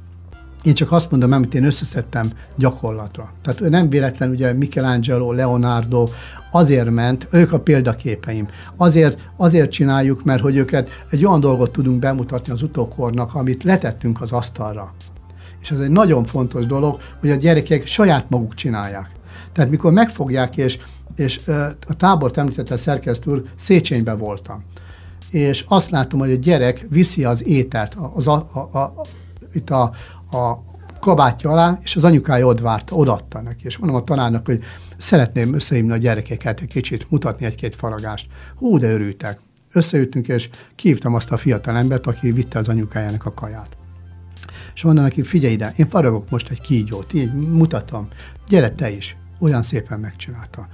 [0.64, 3.34] én csak azt mondom, amit én összeszedtem gyakorlatra.
[3.42, 6.08] Tehát nem véletlen, ugye Michelangelo, Leonardo
[6.52, 8.48] azért ment, ők a példaképeim.
[8.78, 14.22] Azért, azért csináljuk, mert hogy őket egy olyan dolgot tudunk bemutatni az utókornak, amit letettünk
[14.22, 14.94] az asztalra.
[15.62, 19.10] És ez egy nagyon fontos dolog, hogy a gyerekek saját maguk csinálják.
[19.54, 20.78] Tehát mikor megfogják, és,
[21.16, 21.42] és
[21.88, 24.64] a tábor említette szerkesztő úr, Széchenyben voltam.
[25.32, 28.94] És azt látom, hogy a gyerek viszi az ételt, az a, a, a,
[29.54, 29.92] itt a,
[30.34, 30.64] a
[31.04, 33.66] kabátja alá, és az anyukája ott várta, odaadta neki.
[33.66, 34.64] És mondom a tanárnak, hogy
[34.98, 38.28] szeretném összehívni a gyerekeket egy kicsit, mutatni egy-két faragást.
[38.56, 39.40] Hú, de örültek.
[39.72, 43.78] Összeütünk, és kívtam azt a fiatal embert, aki vitte az anyukájának a kaját.
[44.74, 48.08] És mondom neki, figyelj ide, én faragok most egy kígyót, így mutatom,
[48.48, 49.18] gyere te is.
[49.40, 50.68] Olyan szépen megcsinálta.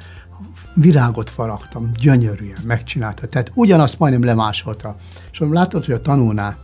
[0.76, 3.28] Virágot faragtam, gyönyörűen megcsinálta.
[3.28, 4.95] Tehát ugyanazt majdnem lemásolta.
[5.32, 6.58] És mondom, látod, hogy a tanulnál,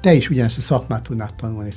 [0.00, 1.72] te is ugyanezt a szakmát tudnád tanulni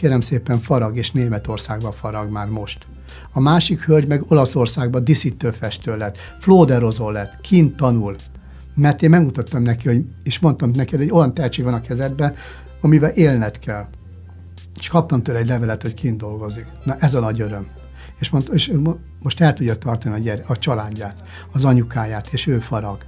[0.00, 2.86] kérem szépen farag, és Németországban farag már most.
[3.32, 8.16] A másik hölgy meg Olaszországban diszítőfestő lett, flóderozó lett, kint tanul.
[8.74, 12.34] Mert én megmutattam neki, hogy, és mondtam hogy egy olyan tehetség van a kezedben,
[12.80, 13.86] amivel élned kell.
[14.78, 16.66] És kaptam tőle egy levelet, hogy kint dolgozik.
[16.84, 17.66] Na ez a nagy öröm.
[18.20, 18.72] És, mond, és
[19.22, 22.98] most el tudja tartani a, gyere, a családját, az anyukáját, és ő farag.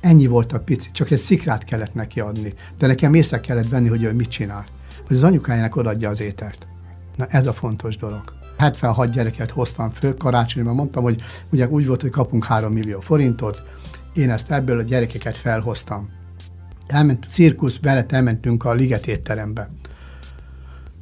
[0.00, 2.54] Ennyi volt a pici, csak egy szikrát kellett neki adni.
[2.78, 4.76] De nekem észre kellett venni, hogy ő mit csinál
[5.08, 6.66] hogy az anyukájának odaadja az ételt.
[7.16, 8.32] Na ez a fontos dolog.
[8.56, 13.62] 76 gyereket hoztam föl karácsonyban, mondtam, hogy ugye úgy volt, hogy kapunk 3 millió forintot,
[14.12, 16.08] én ezt ebből a gyerekeket felhoztam.
[16.86, 19.70] Elment cirkusz, mellett elmentünk a Liget étterembe.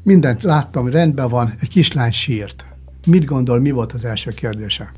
[0.02, 2.64] Mindent láttam, rendben van, egy kislány sírt.
[3.06, 4.92] Mit gondol, mi volt az első kérdése?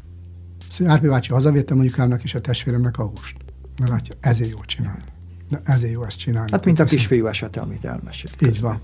[0.70, 3.36] Szóval Árpi bácsi, hazavétem anyukámnak és a testvéremnek a húst.
[3.76, 5.04] Na látja, ezért jó csinálni.
[5.48, 6.50] Na, ezért jó ezt csinálni.
[6.50, 8.42] Hát mint a kisfiú esete, amit elmesélt.
[8.42, 8.80] Így van.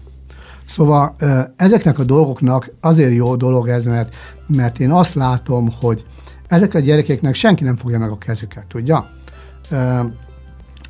[0.67, 1.17] Szóval
[1.57, 4.15] ezeknek a dolgoknak azért jó dolog ez, mert,
[4.47, 6.05] mert én azt látom, hogy
[6.47, 9.11] ezek a gyerekeknek senki nem fogja meg a kezüket, tudja?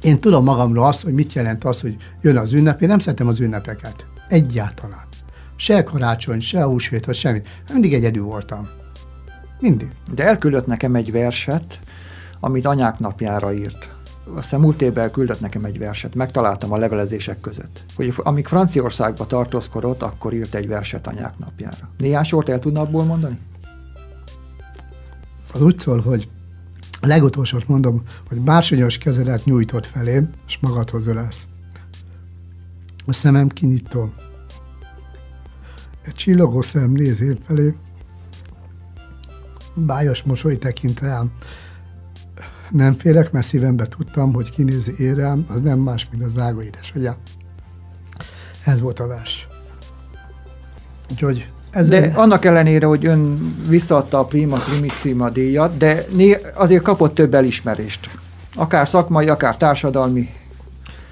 [0.02, 2.82] Én tudom magamról azt, hogy mit jelent az, hogy jön az ünnep.
[2.82, 4.06] Én nem szeretem az ünnepeket.
[4.28, 5.04] Egyáltalán.
[5.56, 7.48] Se karácsony, se húsvét, vagy semmit.
[7.72, 8.68] Mindig egyedül voltam.
[9.60, 9.88] Mindig.
[10.14, 11.78] De elküldött nekem egy verset,
[12.40, 13.90] amit anyák napjára írt
[14.26, 17.84] azt hiszem múlt évben küldött nekem egy verset, megtaláltam a levelezések között.
[17.94, 21.90] Hogy amíg Franciaországba tartózkodott, akkor írt egy verset anyák napjára.
[21.98, 23.38] Néhány sort el tudna abból mondani?
[25.52, 26.28] Az úgy szól, hogy
[27.00, 31.46] legutolsót mondom, hogy bársonyos kezedet nyújtott felém, és magadhoz ölelsz.
[33.06, 34.14] A szemem kinyitom.
[36.02, 37.74] Egy csillogó szem néz én felé,
[39.74, 41.32] bájos mosoly tekint rám,
[42.74, 47.16] nem félek, mert szívembe tudtam, hogy kinézi érem, az nem más, mint az drága édesanyja.
[48.64, 49.48] Ez volt a vers.
[51.10, 52.12] Úgyhogy ez de egy...
[52.14, 56.04] annak ellenére, hogy ön visszaadta a Prima Primissima díjat, de
[56.54, 58.10] azért kapott több elismerést.
[58.56, 60.28] Akár szakmai, akár társadalmi.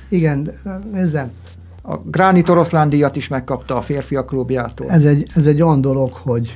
[0.09, 0.53] Igen,
[0.93, 1.31] nézzem.
[1.83, 4.91] A Gránit Oroszlán díjat is megkapta a férfiak klubjától.
[4.91, 6.55] Ez egy, ez egy olyan dolog, hogy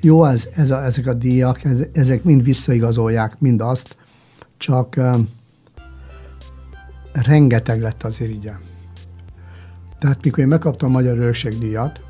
[0.00, 3.96] jó, ez, ez a, ezek a díjak, ez, ezek mind visszaigazolják mindazt,
[4.56, 5.18] csak uh,
[7.12, 8.60] rengeteg lett az irigyem.
[9.98, 12.00] Tehát mikor én megkaptam a Magyar Örökség díjat,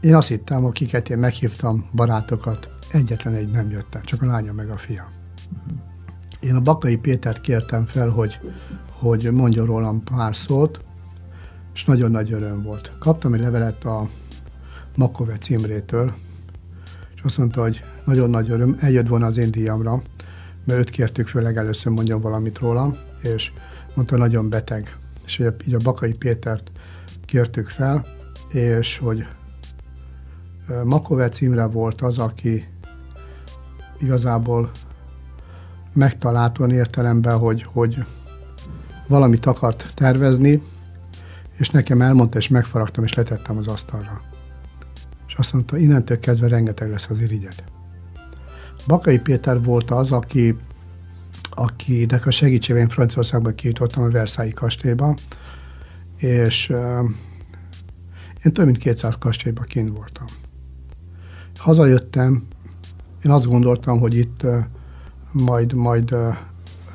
[0.00, 4.70] én azt hittem, akiket én meghívtam, barátokat, egyetlen egy nem jöttem, csak a lánya meg
[4.70, 5.08] a fia.
[6.40, 8.38] Én a Bakai Pétert kértem fel, hogy,
[8.90, 10.80] hogy mondjon rólam pár szót,
[11.74, 12.92] és nagyon nagy öröm volt.
[12.98, 14.08] Kaptam egy levelet a
[14.96, 16.14] Makove címrétől,
[17.14, 20.02] és azt mondta, hogy nagyon nagy öröm, eljött volna az én díjamra,
[20.64, 23.52] mert őt kértük főleg először mondjon valamit rólam, és
[23.94, 26.70] mondta, nagyon beteg, és ugye, így a Bakai Pétert
[27.24, 28.06] kértük fel,
[28.52, 29.26] és hogy
[30.84, 32.68] Makovec Imre volt az, aki
[34.00, 34.70] igazából
[35.92, 38.04] megtaláltan értelemben, hogy, hogy
[39.08, 40.62] valamit akart tervezni,
[41.56, 44.29] és nekem elmondta, és megfaragtam, és letettem az asztalra.
[45.40, 47.64] Azt mondta, innentől kezdve rengeteg lesz az irigyed.
[48.86, 50.56] Bakai Péter volt az, aki,
[51.50, 55.14] akinek a segítségén Franciaországban kijutottam a Versailles kastélyba,
[56.16, 57.10] és uh,
[58.44, 60.26] én több mint 200 kastélyban kint voltam.
[61.56, 62.46] Hazajöttem,
[63.24, 64.64] én azt gondoltam, hogy itt uh,
[65.32, 66.36] majd, majd uh,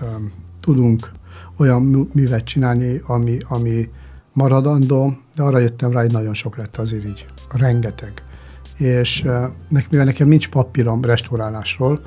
[0.01, 1.11] um, tudunk
[1.57, 1.81] olyan
[2.13, 3.89] művet csinálni, ami, ami
[4.33, 7.25] maradandó, de arra jöttem rá, hogy nagyon sok lett az irigy.
[7.49, 8.24] Rengeteg.
[8.77, 9.21] És
[9.67, 12.01] mivel nekem nincs papírom restaurálásról,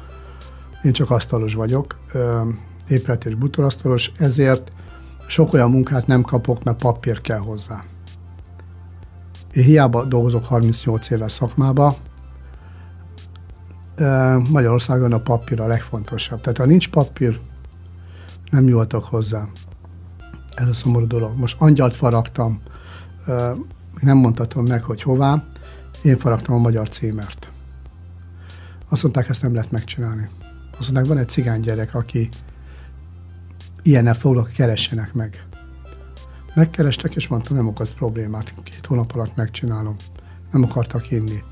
[0.83, 1.99] én csak asztalos vagyok,
[2.89, 4.73] épület és bútorasztalos, ezért
[5.27, 7.85] sok olyan munkát nem kapok, mert papír kell hozzá.
[9.53, 11.97] Én hiába dolgozok 38 éve szakmába,
[14.51, 16.41] Magyarországon a papír a legfontosabb.
[16.41, 17.41] Tehát ha nincs papír,
[18.51, 19.49] nem nyúltak hozzá.
[20.55, 21.39] Ez a szomorú dolog.
[21.39, 22.61] Most angyalt faragtam,
[24.01, 25.45] nem mondhatom meg, hogy hová,
[26.03, 27.49] én faragtam a magyar címert.
[28.89, 30.29] Azt mondták, ezt nem lehet megcsinálni.
[30.79, 32.29] Azt mondták, van egy cigány gyerek, aki
[33.83, 35.47] ilyennel foglak, keressenek meg.
[36.55, 39.97] Megkerestek, és mondtam, nem okoz problémát, két hónap alatt megcsinálom.
[40.53, 41.43] Nem akartak inni.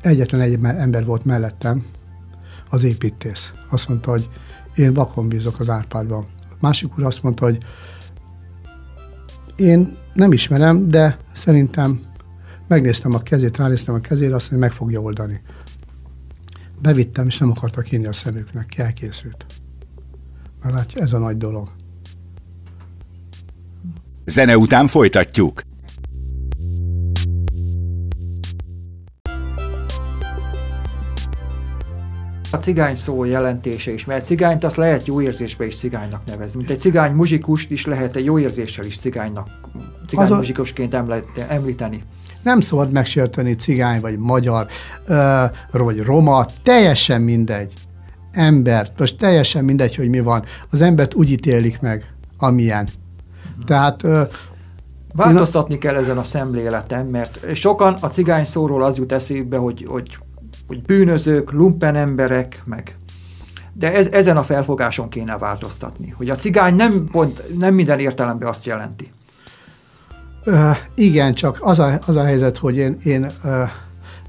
[0.00, 1.84] Egyetlen egy ember volt mellettem,
[2.70, 3.52] az építész.
[3.70, 4.28] Azt mondta, hogy
[4.74, 6.26] én vakon bízok az Árpádban.
[6.50, 7.64] A másik úr azt mondta, hogy
[9.56, 12.00] én nem ismerem, de szerintem
[12.68, 15.40] megnéztem a kezét, ránéztem a kezére, azt mondja, meg fogja oldani.
[16.82, 19.46] Bevittem, és nem akartak inni a szemüknek, elkészült.
[20.62, 21.72] Mert látja, ez a nagy dolog.
[24.26, 25.60] Zene után folytatjuk.
[32.50, 36.56] A cigány szó jelentése is, mert cigányt azt lehet jó érzésbe is cigánynak nevezni.
[36.56, 39.48] Mint egy cigány muzsikust is lehet egy jó érzéssel is cigánynak,
[40.06, 40.36] cigány a...
[40.36, 40.94] muzsikusként
[41.48, 42.02] említeni.
[42.42, 44.66] Nem szabad megsérteni cigány, vagy magyar,
[45.70, 47.72] vagy roma, teljesen mindegy.
[48.32, 50.44] Embert, most teljesen mindegy, hogy mi van.
[50.70, 52.88] Az embert úgy ítélik meg, amilyen.
[53.66, 54.02] Tehát
[55.12, 60.18] Változtatni kell ezen a szemléleten, mert sokan a cigány szóról az jut eszébe, hogy, hogy
[60.66, 62.98] hogy bűnözők, lumpen emberek, meg
[63.72, 68.48] de ez, ezen a felfogáson kéne változtatni, hogy a cigány nem, pont, nem minden értelemben
[68.48, 69.12] azt jelenti.
[70.94, 73.30] Igen, csak az a, az a helyzet, hogy én, én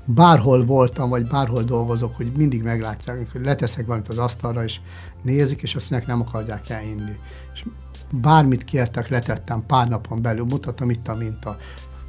[0.06, 4.80] bárhol voltam, vagy bárhol dolgozok, hogy mindig meglátják, hogy leteszek valamit az asztalra, és
[5.24, 7.17] nézik, és azt nem akarják elinni.
[7.54, 7.65] És
[8.12, 11.58] bármit kértek, letettem pár napon belül, mutatom itt a minta.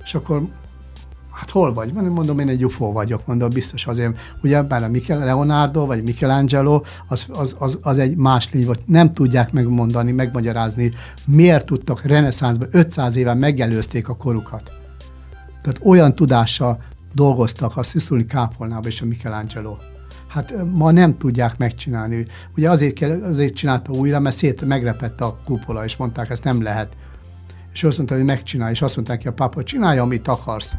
[0.05, 0.43] És akkor
[1.40, 1.92] hát hol vagy?
[1.92, 6.81] Mondom, én egy UFO vagyok, mondom, biztos azért, ugye bár a Michel, Leonardo vagy Michelangelo,
[7.09, 8.81] az, az, az, az egy más lény volt.
[8.87, 10.92] Nem tudják megmondani, megmagyarázni,
[11.26, 14.70] miért tudtak reneszánszban 500 éven megelőzték a korukat.
[15.62, 16.83] Tehát olyan tudással
[17.14, 19.76] dolgoztak a Szisztuli kápolnába és a Michelangelo.
[20.29, 22.26] Hát ma nem tudják megcsinálni.
[22.57, 26.62] Ugye azért, kell, azért csinálta újra, mert szét megrepett a kupola, és mondták, ezt nem
[26.62, 26.92] lehet.
[27.72, 30.72] És azt mondta, hogy megcsinálja, és azt mondták, hogy a pápa, csinálja, amit akarsz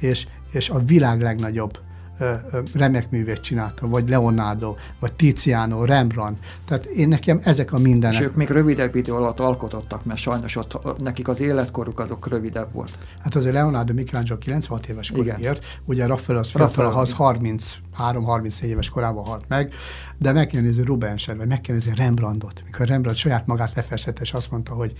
[0.00, 1.78] és, és a világ legnagyobb
[2.20, 6.44] ö, ö, remek művét csinálta, vagy Leonardo, vagy Tiziano, Rembrandt.
[6.64, 8.20] Tehát én nekem ezek a mindenek.
[8.20, 12.72] És ők még rövidebb idő alatt alkotottak, mert sajnos ott nekik az életkoruk azok rövidebb
[12.72, 12.98] volt.
[13.22, 18.88] Hát azért Leonardo Michelangelo 96 éves korig ért, ugye Raphael az fiatal, az 33-34 éves
[18.88, 19.72] korában halt meg,
[20.18, 24.20] de meg kell nézni Rubenset, vagy meg kell nézni Rembrandtot, mikor Rembrandt saját magát lefestette,
[24.22, 24.92] és azt mondta, hogy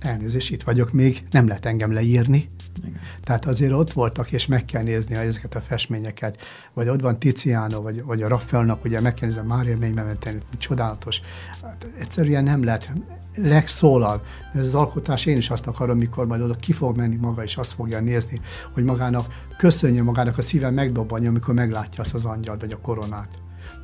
[0.00, 2.50] elnézést, itt vagyok még, nem lehet engem leírni.
[2.78, 3.00] Igen.
[3.24, 6.40] Tehát azért ott voltak, és meg kell nézni ezeket a festményeket,
[6.74, 10.38] vagy ott van Tiziano, vagy, vagy a Raffaelnak, ugye meg kell nézni a Mária Mélymemeteni,
[10.58, 11.20] csodálatos.
[11.62, 12.92] Hát egyszerűen nem lehet,
[13.34, 14.22] legszólal.
[14.54, 17.56] Ez az alkotás én is azt akarom, mikor majd oda ki fog menni maga, és
[17.56, 18.40] azt fogja nézni,
[18.72, 23.28] hogy magának köszönje magának a szíve megdobbanja, amikor meglátja azt az angyalt, vagy a koronát.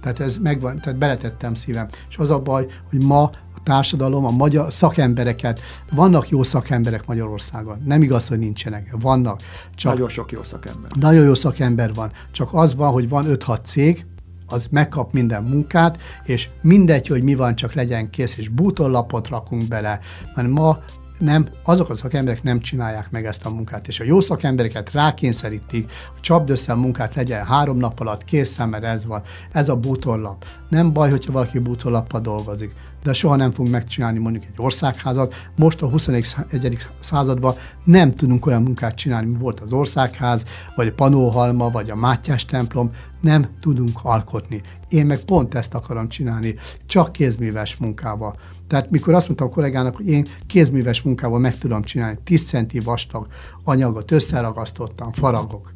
[0.01, 1.89] Tehát ez megvan, tehát beletettem szívem.
[2.09, 3.31] És az a baj, hogy ma
[3.67, 5.61] társadalom, a magyar szakembereket,
[5.93, 7.83] vannak jó szakemberek Magyarországon.
[7.85, 8.97] Nem igaz, hogy nincsenek.
[9.01, 9.41] Vannak.
[9.75, 10.91] Csak nagyon sok jó szakember.
[10.95, 12.13] Nagyon jó szakember van.
[12.33, 14.07] Csak az van, hogy van 5-6 cég,
[14.47, 19.69] az megkap minden munkát, és mindegy, hogy mi van, csak legyen kész, és bútorlapot rakunk
[19.69, 19.99] bele.
[20.35, 20.79] Mert ma
[21.19, 25.93] nem, azok a szakemberek nem csinálják meg ezt a munkát, és a jó szakembereket rákényszerítik,
[26.13, 29.77] hogy csapd össze a munkát, legyen három nap alatt készen, mert ez van, ez a
[29.77, 30.45] bútorlap.
[30.69, 35.35] Nem baj, hogyha valaki bútorlappal dolgozik, de soha nem fogunk megcsinálni mondjuk egy országházat.
[35.57, 36.27] Most a 21.
[37.01, 37.55] században
[37.85, 40.43] nem tudunk olyan munkát csinálni, mint volt az országház,
[40.75, 42.91] vagy a Panóhalma, vagy a Mátyás templom,
[43.21, 44.63] nem tudunk alkotni.
[44.89, 46.55] Én meg pont ezt akarom csinálni,
[46.87, 48.37] csak kézműves munkával.
[48.67, 52.79] Tehát mikor azt mondtam a kollégának, hogy én kézműves munkával meg tudom csinálni, 10 centi
[52.79, 53.27] vastag
[53.65, 55.71] anyagot összeragasztottam, faragok.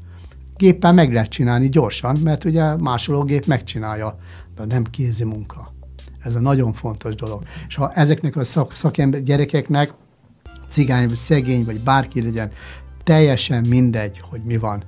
[0.57, 4.18] Géppel meg lehet csinálni gyorsan, mert ugye másológép megcsinálja,
[4.57, 5.74] de nem kézi munka.
[6.18, 7.43] Ez a nagyon fontos dolog.
[7.68, 9.95] És ha ezeknek a szak, szakember gyerekeknek,
[10.68, 12.51] cigány, vagy szegény, vagy bárki legyen,
[13.05, 14.84] teljesen mindegy, hogy mi van.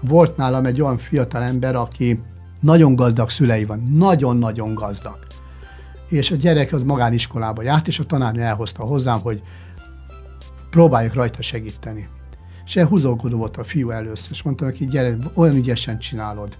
[0.00, 2.20] Volt nálam egy olyan fiatal ember, aki
[2.60, 5.18] nagyon gazdag szülei van, nagyon-nagyon gazdag.
[6.10, 9.42] És a gyerek az magániskolába járt, és a tanárnő elhozta hozzám, hogy
[10.70, 12.08] próbáljuk rajta segíteni.
[12.64, 16.58] És ilyen húzókodó volt a fiú először, és mondtam neki, gyere, olyan ügyesen csinálod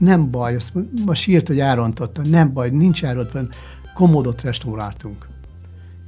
[0.00, 0.72] nem baj, azt
[1.04, 3.40] ma sírt, hogy elrontotta, nem baj, nincs elrontva,
[3.94, 5.28] komódot restauráltunk.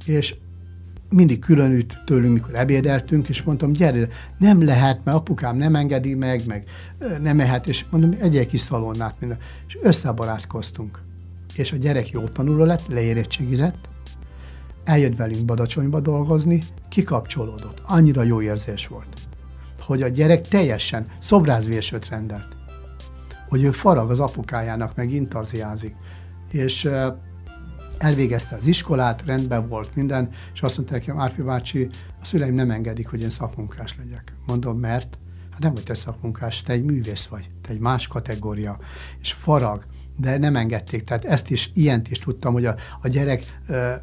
[0.05, 0.35] És
[1.09, 6.13] mindig külön ült tőlünk, mikor ebédeltünk, és mondtam, gyere, nem lehet, mert apukám nem engedi
[6.13, 6.63] meg, meg
[7.21, 9.37] nem mehet, és mondom, egy kis szalonnát minden.
[9.67, 10.99] És összebarátkoztunk.
[11.55, 13.89] És a gyerek jó tanuló lett, leérettségizett,
[14.83, 17.81] eljött velünk Badacsonyba dolgozni, kikapcsolódott.
[17.85, 19.07] Annyira jó érzés volt,
[19.79, 22.53] hogy a gyerek teljesen szobrászvésőt rendelt
[23.53, 25.95] hogy ő farag az apukájának, meg intarziázik.
[26.51, 26.89] És
[27.97, 31.89] elvégezte az iskolát, rendben volt minden, és azt mondta nekem, Árpi bácsi,
[32.21, 34.33] a szüleim nem engedik, hogy én szakmunkás legyek.
[34.47, 35.17] Mondom, mert?
[35.51, 38.77] Hát nem vagy te szakmunkás, te egy művész vagy, te egy más kategória,
[39.21, 39.85] és farag,
[40.17, 41.03] de nem engedték.
[41.03, 43.59] Tehát ezt is, ilyent is tudtam, hogy a, a gyerek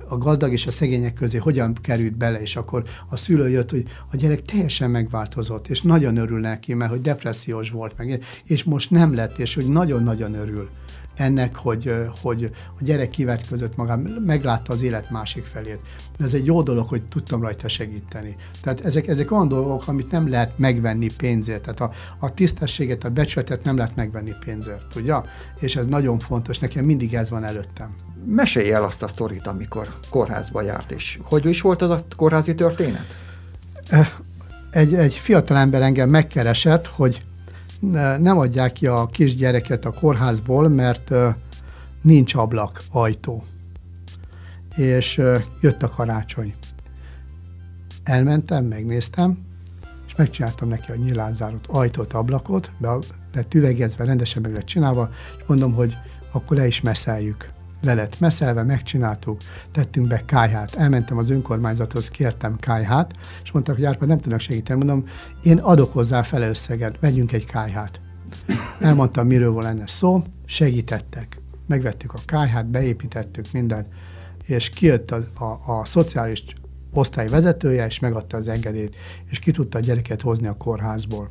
[0.09, 3.85] a gazdag és a szegények közé hogyan került bele, és akkor a szülő jött, hogy
[4.13, 8.91] a gyerek teljesen megváltozott, és nagyon örül neki, mert hogy depressziós volt meg, és most
[8.91, 10.69] nem lett, és hogy nagyon-nagyon örül
[11.17, 12.45] ennek, hogy, hogy
[12.79, 13.17] a gyerek
[13.49, 15.79] között magam, meglátta az élet másik felét.
[16.19, 18.37] Ez egy jó dolog, hogy tudtam rajta segíteni.
[18.63, 21.63] Tehát ezek, ezek olyan dolgok, amit nem lehet megvenni pénzért.
[21.63, 25.25] Tehát a, a tisztességet, a becsületet nem lehet megvenni pénzért, tudja?
[25.61, 27.95] És ez nagyon fontos, nekem mindig ez van előttem.
[28.25, 32.55] Mesélj el azt a sztorit, amikor kórházba járt, és hogy is volt az a kórházi
[32.55, 33.07] történet?
[34.71, 37.23] Egy, egy fiatal ember engem megkeresett, hogy
[38.19, 41.11] nem adják ki a kisgyereket a kórházból, mert
[42.03, 43.45] nincs ablak, ajtó.
[44.77, 45.21] És
[45.61, 46.55] jött a karácsony.
[48.05, 49.39] Elmentem, megnéztem,
[50.07, 52.99] és megcsináltam neki a nyilázárot, ajtót, ablakot, be
[53.35, 55.97] lett üvegezve, rendesen meg lett csinálva, és mondom, hogy
[56.33, 59.41] akkor le is meszeljük le lett meszelve, megcsináltuk,
[59.73, 60.75] tettünk be kájhát.
[60.75, 64.85] Elmentem az önkormányzathoz, kértem kájhát, és mondtak, hogy Árpa, nem tudnak segíteni.
[64.85, 65.09] Mondom,
[65.43, 68.01] én adok hozzá fele összeget, vegyünk egy kájhát.
[68.81, 71.41] Elmondtam, miről van lenne szó, segítettek.
[71.67, 73.87] Megvettük a kájhát, beépítettük mindent,
[74.47, 76.45] és kijött a, a, a szociális
[76.93, 78.97] osztály vezetője, és megadta az engedélyt,
[79.31, 81.31] és ki tudta a gyereket hozni a kórházból.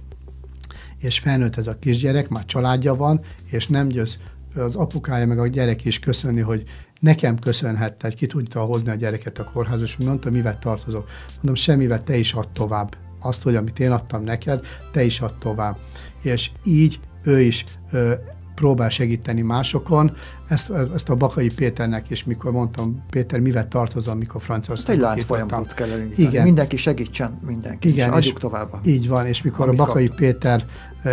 [0.97, 4.17] És felnőtt ez a kisgyerek, már családja van, és nem győz
[4.55, 6.63] az apukája meg a gyerek is köszönni, hogy
[6.99, 11.09] nekem köszönhette, hogy ki tudta hozni a gyereket a kórházba, és mondta, mivel tartozok.
[11.35, 12.97] Mondom, semmivel te is ad tovább.
[13.21, 15.77] Azt, hogy amit én adtam neked, te is ad tovább.
[16.23, 18.13] És így ő is ö,
[18.59, 20.13] próbál segíteni másokon.
[20.47, 25.23] Ezt, ezt a Bakai Péternek is, mikor mondtam, Péter, mivel tartozom, mikor Franciaországban Egy lánc
[25.23, 26.27] folyamatot kell elindítani.
[26.27, 26.43] Igen.
[26.43, 27.89] Mindenki segítsen, mindenki.
[27.89, 28.79] Igen, és adjuk tovább.
[28.85, 30.17] Így van, és mikor a Bakai kap.
[30.17, 30.65] Péter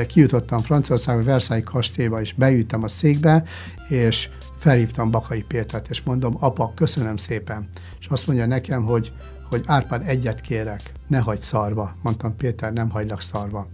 [0.06, 3.44] kijutottam Franciaországba, Versailles kastélyba, és beültem a székbe,
[3.88, 4.28] és
[4.58, 7.68] felhívtam Bakai Pétert, és mondom, apa, köszönöm szépen.
[8.00, 9.12] És azt mondja nekem, hogy,
[9.48, 11.94] hogy Árpád, egyet kérek, ne hagyd szarva.
[12.02, 13.68] Mondtam, Péter, nem hagylak szarva.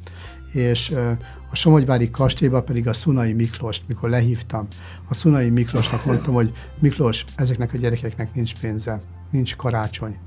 [0.52, 1.16] És eh,
[1.50, 4.66] a Somogyvári kastélyba pedig a Szunai Miklóst, mikor lehívtam,
[5.08, 10.18] a Szunai Miklósnak mondtam, hogy Miklós, ezeknek a gyerekeknek nincs pénze, nincs karácsony.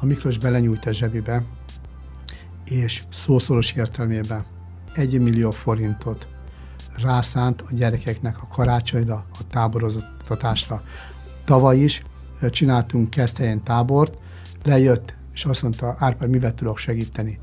[0.00, 1.44] A Miklós belenyújt a zsebébe,
[2.64, 4.44] és szószoros értelmében
[4.94, 6.26] egy millió forintot
[6.96, 10.82] rászánt a gyerekeknek a karácsonyra, a táboroztatásra.
[11.44, 12.02] Tavaly is
[12.50, 14.18] csináltunk Keszthelyen tábort,
[14.64, 17.38] lejött, és azt mondta, Árpád, mivel tudok segíteni?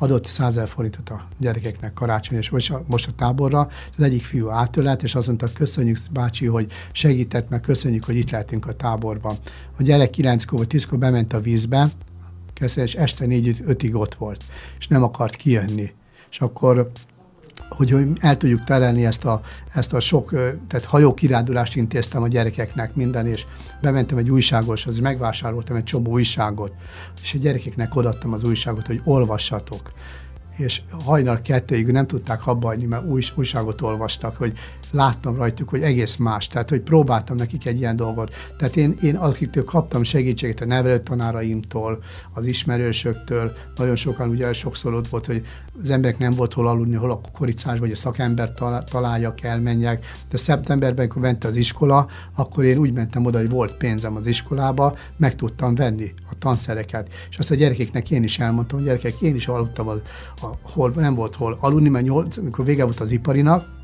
[0.00, 4.48] adott 100 forintot a gyerekeknek karácsony, és most a, most a táborra, az egyik fiú
[4.48, 9.36] átölelt, és azt mondta, köszönjük bácsi, hogy segített, meg köszönjük, hogy itt lehetünk a táborban.
[9.78, 11.88] A gyerek 9 vagy 10 bement a vízbe,
[12.76, 14.44] és este 4-5-ig ott volt,
[14.78, 15.92] és nem akart kijönni.
[16.30, 16.90] És akkor
[17.68, 19.40] hogy, hogy el tudjuk terelni ezt a,
[19.74, 20.30] ezt a sok,
[20.68, 23.44] tehát hajókirándulást intéztem a gyerekeknek minden, és
[23.80, 26.72] bementem egy újságoshoz, megvásároltam egy csomó újságot,
[27.22, 29.92] és a gyerekeknek odaadtam az újságot, hogy olvassatok.
[30.56, 34.58] És hajnal kettőig nem tudták hagyni, mert új, újságot olvastak, hogy
[34.92, 38.34] láttam rajtuk, hogy egész más, tehát hogy próbáltam nekik egy ilyen dolgot.
[38.58, 45.08] Tehát én, én akiktől kaptam segítséget a nevelőtanáraimtól, az ismerősöktől, nagyon sokan ugye sokszor ott
[45.08, 45.42] volt, hogy
[45.82, 48.52] az emberek nem volt hol aludni, hol a koricás, vagy a szakember
[48.84, 50.06] találjak, elmenjek.
[50.30, 54.26] De szeptemberben, amikor ment az iskola, akkor én úgy mentem oda, hogy volt pénzem az
[54.26, 57.08] iskolába, meg tudtam venni a tanszereket.
[57.30, 59.92] És azt a gyerekeknek én is elmondtam, hogy gyerekek, én is aludtam, a,
[60.40, 63.78] a, hol nem volt hol aludni, mert nyolc, amikor vége volt az iparinak,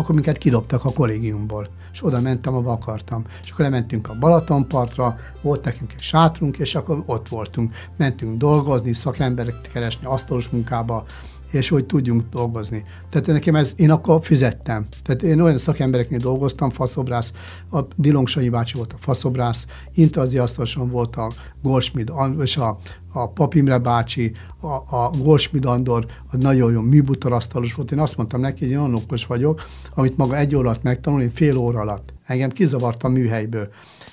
[0.00, 3.24] akkor minket kidobtak a kollégiumból, és oda mentem, ahol akartam.
[3.42, 7.74] És akkor lementünk a Balatonpartra, volt nekünk egy sátrunk, és akkor ott voltunk.
[7.96, 11.04] Mentünk dolgozni, szakembereket keresni, asztalos munkába,
[11.50, 12.84] és hogy tudjunk dolgozni.
[13.08, 14.86] Tehát nekem ez, én akkor fizettem.
[15.02, 17.32] Tehát én olyan szakembereknél dolgoztam, faszobrász,
[17.70, 21.30] a Dilongsanyi bácsi volt a faszobrász, Intazi asztaloson volt a
[21.62, 22.78] Goldschmidt, és a,
[23.12, 27.92] a Papimre bácsi, a, a Goldschmidt Andor, a nagyon jó műbutorasztalos volt.
[27.92, 29.62] Én azt mondtam neki, hogy én olyan okos vagyok,
[29.94, 32.12] amit maga egy óra alatt megtanul, én fél óra alatt.
[32.26, 33.68] Engem kizavart a műhelyből.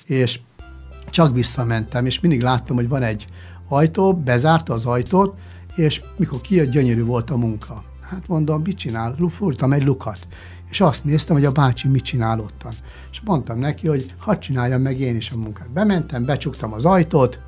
[0.06, 0.40] És
[1.10, 3.26] csak visszamentem, és mindig láttam, hogy van egy
[3.68, 5.34] ajtó, bezárta az ajtót,
[5.76, 7.84] és mikor kijött, gyönyörű volt a munka.
[8.00, 9.16] Hát mondom, mit csinál?
[9.28, 10.18] Fúrtam egy lukat.
[10.70, 12.72] És azt néztem, hogy a bácsi mit csinál ottan.
[13.10, 15.70] És mondtam neki, hogy hadd csináljam meg én is a munkát.
[15.70, 17.38] Bementem, becsuktam az ajtót,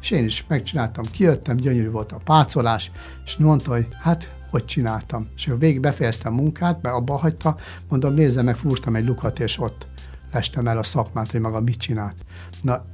[0.00, 2.90] és én is megcsináltam, kijöttem, gyönyörű volt a pácolás,
[3.24, 5.28] és mondta, hogy hát hogy csináltam.
[5.36, 7.56] És a végig befejeztem a munkát, be abba hagyta,
[7.88, 9.86] mondom, nézze meg, fúrtam egy lukat, és ott
[10.32, 12.16] lestem el a szakmát, hogy maga mit csinált.
[12.62, 12.84] Na,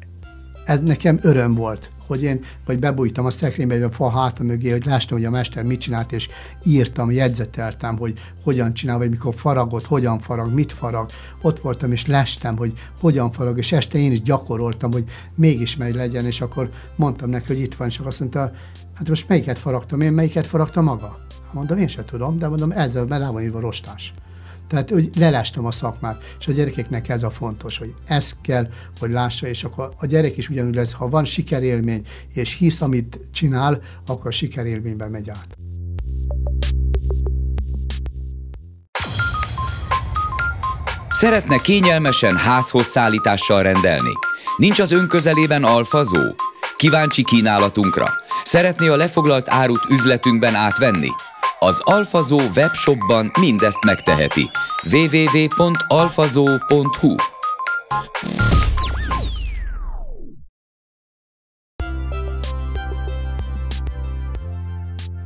[0.64, 4.84] ez nekem öröm volt, hogy én vagy bebújtam a szekrénybe, a fa háta mögé, hogy
[4.84, 6.28] lástam, hogy a mester mit csinált, és
[6.64, 11.11] írtam, jegyzeteltem, hogy hogyan csinál, vagy mikor faragott, hogyan farag, mit farag.
[11.42, 15.04] Ott voltam, és lestem, hogy hogyan farag, és este én is gyakoroltam, hogy
[15.34, 18.52] mégis megy legyen, és akkor mondtam neki, hogy itt van, és akkor azt mondta,
[18.94, 21.18] hát most melyiket faragtam én, melyiket faragta maga?
[21.52, 24.14] Mondom, én sem tudom, de mondom, ezzel, mert rá van írva rostás.
[24.69, 28.69] Tehát hogy lelástam a szakmát, és a gyerekeknek ez a fontos, hogy ezt kell,
[29.01, 33.21] hogy lássa, és akkor a gyerek is ugyanúgy lesz, ha van sikerélmény, és hisz, amit
[33.33, 35.57] csinál, akkor a sikerélményben megy át.
[41.09, 44.12] Szeretne kényelmesen házhoz szállítással rendelni?
[44.57, 46.21] Nincs az önközelében alfazó?
[46.77, 48.07] Kíváncsi kínálatunkra?
[48.45, 51.09] Szeretné a lefoglalt árut üzletünkben átvenni?
[51.61, 54.50] Az Alfazó webshopban mindezt megteheti.
[54.92, 57.14] www.alfazó.hu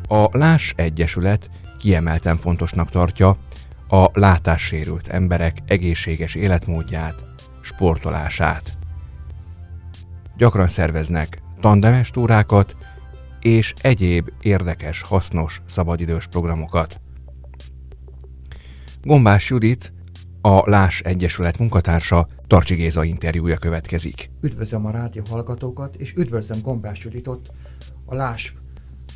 [0.08, 3.36] A Lás Egyesület kiemelten fontosnak tartja
[3.88, 7.24] a látássérült emberek egészséges életmódját,
[7.60, 8.72] sportolását.
[10.36, 12.76] Gyakran szerveznek tandemes túrákat,
[13.42, 17.00] és egyéb érdekes, hasznos szabadidős programokat.
[19.02, 19.92] Gombás Judit,
[20.40, 24.30] a Lás Egyesület munkatársa Tarcsi Géza interjúja következik.
[24.40, 27.50] Üdvözlöm a rádió hallgatókat, és üdvözlöm Gombás Juditot
[28.04, 28.54] a Lás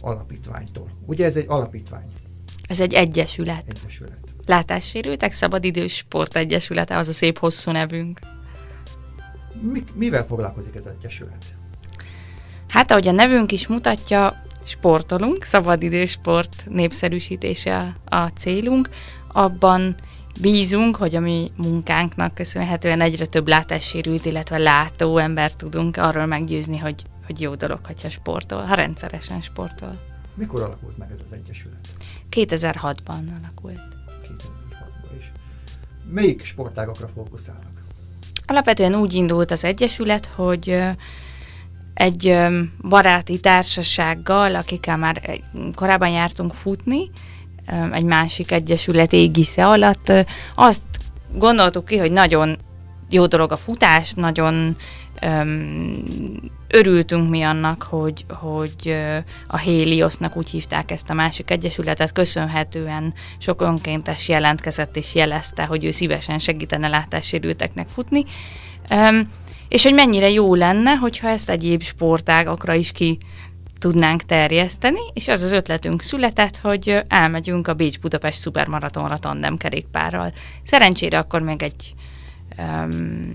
[0.00, 0.90] alapítványtól.
[1.06, 2.06] Ugye ez egy alapítvány?
[2.68, 3.64] Ez egy egyesület.
[3.68, 4.34] Egyesület.
[4.46, 8.20] Látássérültek Szabadidős Sportegyesülete, az a szép hosszú nevünk.
[9.72, 11.55] Mi, mivel foglalkozik ez az egyesület?
[12.76, 18.88] Hát ahogy a nevünk is mutatja, sportolunk, szabadidősport népszerűsítése a célunk.
[19.32, 19.94] Abban
[20.40, 26.78] bízunk, hogy a mi munkánknak köszönhetően egyre több látássérült, illetve látó ember tudunk arról meggyőzni,
[26.78, 30.00] hogy, hogy jó dolog, hogyha sportol, ha rendszeresen sportol.
[30.34, 31.88] Mikor alakult meg ez az egyesület?
[32.30, 33.80] 2006-ban alakult.
[34.22, 35.32] 2006-ban is.
[36.10, 37.84] Melyik sportágakra fókuszálnak?
[38.46, 40.82] Alapvetően úgy indult az egyesület, hogy
[41.96, 42.36] egy
[42.88, 45.40] baráti társasággal, akikkel már
[45.74, 47.10] korábban jártunk futni,
[47.92, 50.12] egy másik egyesület égisze alatt,
[50.54, 50.80] azt
[51.34, 52.58] gondoltuk ki, hogy nagyon
[53.10, 54.76] jó dolog a futás, nagyon
[55.20, 56.02] öm,
[56.68, 58.96] örültünk mi annak, hogy, hogy
[59.46, 65.84] a Héliosznak úgy hívták ezt a másik egyesületet, köszönhetően sok önkéntes jelentkezett és jelezte, hogy
[65.84, 68.24] ő szívesen segítene látássérülteknek futni.
[68.90, 69.30] Öm,
[69.68, 73.18] és hogy mennyire jó lenne, hogyha ezt egyéb sportágakra is ki
[73.78, 80.32] tudnánk terjeszteni, és az az ötletünk született, hogy elmegyünk a Bécs-Budapest szupermaratonra tandem kerékpárral.
[80.62, 81.94] Szerencsére akkor még egy
[82.58, 83.32] um,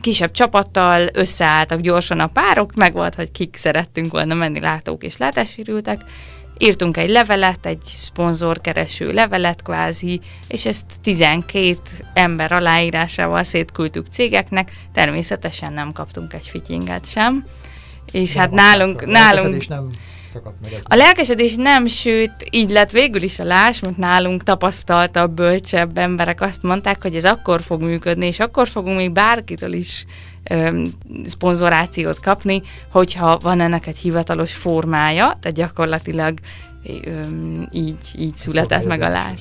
[0.00, 5.16] kisebb csapattal összeálltak gyorsan a párok, meg volt, hogy kik szerettünk volna menni látók és
[5.16, 6.04] látássérültek,
[6.58, 11.76] írtunk egy levelet, egy szponzorkereső levelet kvázi, és ezt 12
[12.14, 17.44] ember aláírásával szétküldtük cégeknek, természetesen nem kaptunk egy fityinget sem.
[18.12, 19.90] És nem hát nálunk, nálunk, nem
[20.32, 20.80] szakadt meg ez.
[20.82, 26.40] A lelkesedés nem, sőt, így lett végül is a lás, mert nálunk tapasztaltabb, bölcsebb emberek
[26.40, 30.04] azt mondták, hogy ez akkor fog működni, és akkor fogunk még bárkitől is
[31.24, 36.38] szponzorációt kapni, hogyha van ennek egy hivatalos formája, tehát gyakorlatilag
[37.04, 39.40] öm, így, így született meg a lás.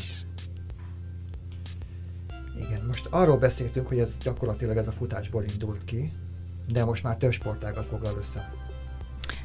[2.68, 6.12] Igen, most arról beszéltünk, hogy ez gyakorlatilag ez a futásból indult ki,
[6.72, 8.52] de most már több sportágat foglal össze.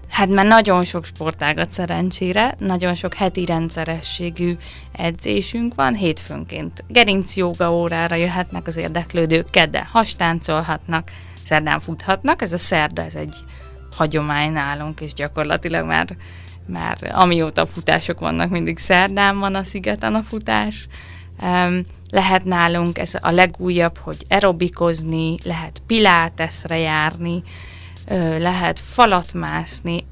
[0.08, 4.56] Hát már nagyon sok sportágat szerencsére, nagyon sok heti rendszerességű
[4.92, 11.10] edzésünk van, hétfőnként gerinc joga órára jöhetnek az érdeklődők, kedden hastáncolhatnak,
[11.44, 13.34] szerdán futhatnak, ez a szerda, ez egy
[13.96, 16.16] hagyomány nálunk, és gyakorlatilag már,
[16.66, 20.88] már amióta futások vannak, mindig szerdán van a szigeten a futás.
[21.42, 21.80] Um,
[22.10, 27.42] lehet nálunk ez a legújabb, hogy aerobikozni, lehet piláteszre járni,
[28.38, 30.04] lehet falat mászni,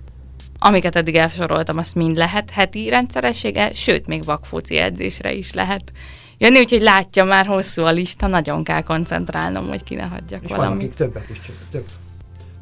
[0.59, 5.93] amiket eddig elsoroltam, azt mind lehet heti rendszeressége, sőt, még vakfoci edzésre is lehet
[6.41, 10.51] jönni, úgyhogy látja már hosszú a lista, nagyon kell koncentrálnom, hogy ki ne hagyjak És
[10.51, 10.77] valamit.
[10.77, 11.85] akik többet is, több,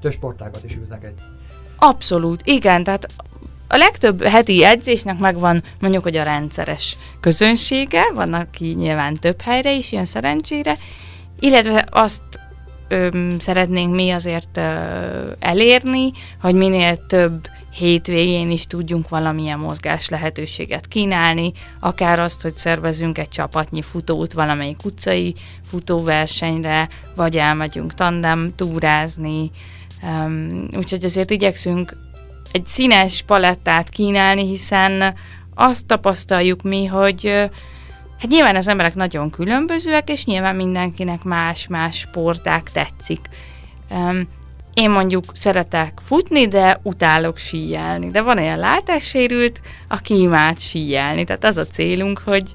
[0.00, 1.14] több sportágat is űznek egy.
[1.76, 3.06] Abszolút, igen, tehát
[3.68, 9.72] a legtöbb heti edzésnek megvan mondjuk, hogy a rendszeres közönsége, van, aki nyilván több helyre
[9.72, 10.76] is jön szerencsére,
[11.40, 12.22] illetve azt
[12.88, 13.08] ö,
[13.38, 17.48] szeretnénk mi azért ö, elérni, hogy minél több
[17.78, 24.84] hétvégén is tudjunk valamilyen mozgás lehetőséget kínálni, akár azt, hogy szervezünk egy csapatnyi futót valamelyik
[24.84, 29.50] utcai futóversenyre, vagy elmegyünk tandem túrázni,
[30.76, 31.96] úgyhogy azért igyekszünk
[32.52, 35.14] egy színes palettát kínálni, hiszen
[35.54, 37.50] azt tapasztaljuk mi, hogy
[38.18, 43.20] Hát nyilván az emberek nagyon különbözőek, és nyilván mindenkinek más-más sporták tetszik.
[43.90, 44.28] Um,
[44.78, 48.10] én mondjuk szeretek futni, de utálok síjelni.
[48.10, 51.24] De van olyan látássérült, aki imád síjelni.
[51.24, 52.54] Tehát az a célunk, hogy,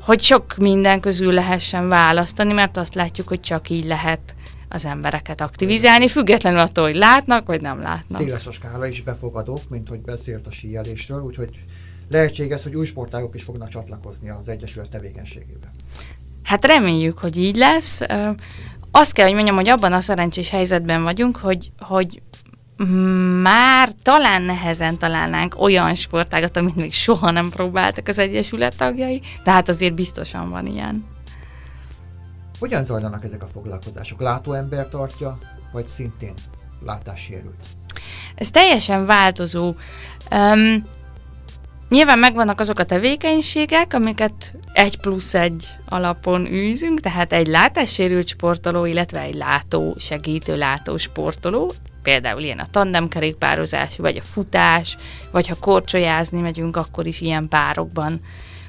[0.00, 4.34] hogy sok minden közül lehessen választani, mert azt látjuk, hogy csak így lehet
[4.68, 8.20] az embereket aktivizálni, függetlenül attól, hogy látnak, vagy nem látnak.
[8.20, 11.64] Széles a skála is befogadók, mint hogy beszélt a síjelésről, úgyhogy
[12.10, 15.70] lehetséges, hogy új sportágok is fognak csatlakozni az Egyesület tevékenységébe.
[16.42, 18.00] Hát reméljük, hogy így lesz.
[18.96, 22.22] Azt kell, hogy mondjam, hogy abban a szerencsés helyzetben vagyunk, hogy, hogy
[23.42, 29.68] már talán nehezen találnánk olyan sportágat, amit még soha nem próbáltak az Egyesület tagjai, tehát
[29.68, 31.04] azért biztosan van ilyen.
[32.58, 34.20] Hogyan zajlanak ezek a foglalkozások?
[34.20, 35.38] Látóember tartja,
[35.72, 36.34] vagy szintén
[36.80, 37.66] látássérült?
[38.34, 39.74] Ez teljesen változó.
[40.30, 40.84] Um,
[41.88, 48.84] Nyilván megvannak azok a tevékenységek, amiket egy plusz egy alapon űzünk, tehát egy látássérült sportoló,
[48.84, 51.72] illetve egy látó, segítő látó sportoló,
[52.02, 54.96] például ilyen a tandemkerékpározás, vagy a futás,
[55.30, 58.20] vagy ha korcsolyázni megyünk, akkor is ilyen párokban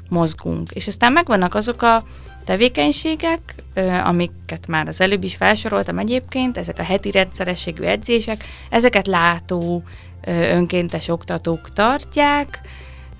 [0.09, 0.71] mozgunk.
[0.71, 2.03] És aztán megvannak azok a
[2.45, 3.55] tevékenységek,
[4.03, 9.83] amiket már az előbb is felsoroltam egyébként, ezek a heti rendszerességű edzések, ezeket látó
[10.27, 12.61] önkéntes oktatók tartják,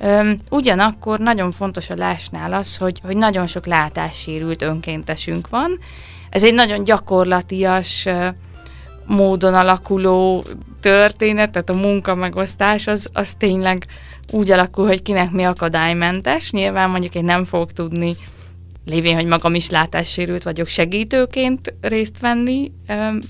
[0.06, 5.80] Üm, ugyanakkor nagyon fontos a lásnál az, hogy, hogy nagyon sok látássérült önkéntesünk van.
[6.30, 8.08] Ez egy nagyon gyakorlatias
[9.06, 10.46] módon alakuló
[10.80, 13.86] történet, tehát a munkamegosztás az, az tényleg
[14.32, 16.52] úgy alakul, hogy kinek mi akadálymentes.
[16.52, 18.16] Nyilván mondjuk én nem fogok tudni,
[18.86, 22.72] lévén, hogy magam is látássérült vagyok, segítőként részt venni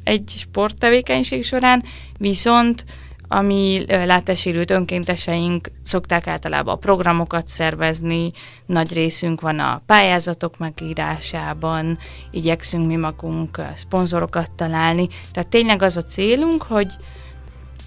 [0.03, 1.83] egy sporttevékenység során,
[2.17, 2.85] viszont
[3.27, 8.31] ami látássérült önkénteseink szokták általában a programokat szervezni,
[8.65, 11.97] nagy részünk van a pályázatok megírásában,
[12.31, 16.93] igyekszünk mi magunk szponzorokat találni, tehát tényleg az a célunk, hogy,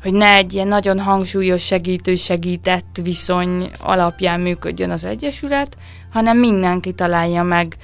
[0.02, 5.76] hogy ne egy ilyen nagyon hangsúlyos segítő-segített viszony alapján működjön az Egyesület,
[6.12, 7.76] hanem mindenki találja meg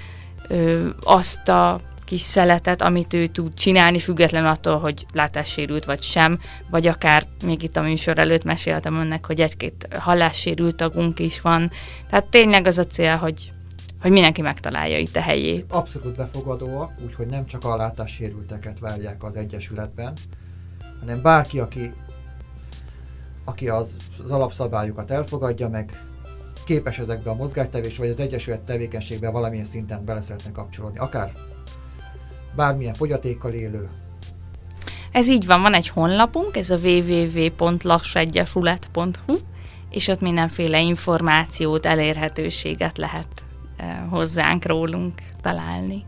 [0.48, 1.80] ö, azt a
[2.14, 6.38] kis szeletet, amit ő tud csinálni, függetlenül attól, hogy látássérült vagy sem,
[6.70, 11.70] vagy akár még itt a műsor előtt meséltem önnek, hogy egy-két hallássérült tagunk is van.
[12.10, 13.52] Tehát tényleg az a cél, hogy,
[14.00, 15.64] hogy mindenki megtalálja itt a helyét.
[15.68, 20.12] Abszolút befogadóak, úgyhogy nem csak a látássérülteket várják az Egyesületben,
[21.00, 21.92] hanem bárki, aki,
[23.44, 26.04] aki az, az alapszabályokat elfogadja, meg
[26.64, 31.32] képes ezekbe a mozgástevés, vagy az Egyesület tevékenységbe valamilyen szinten bele szeretne kapcsolódni, akár
[32.56, 33.88] bármilyen fogyatékkal élő.
[35.12, 39.36] Ez így van, van egy honlapunk, ez a www.lassegyesület.hu,
[39.90, 43.44] és ott mindenféle információt, elérhetőséget lehet
[44.10, 46.04] hozzánk rólunk találni.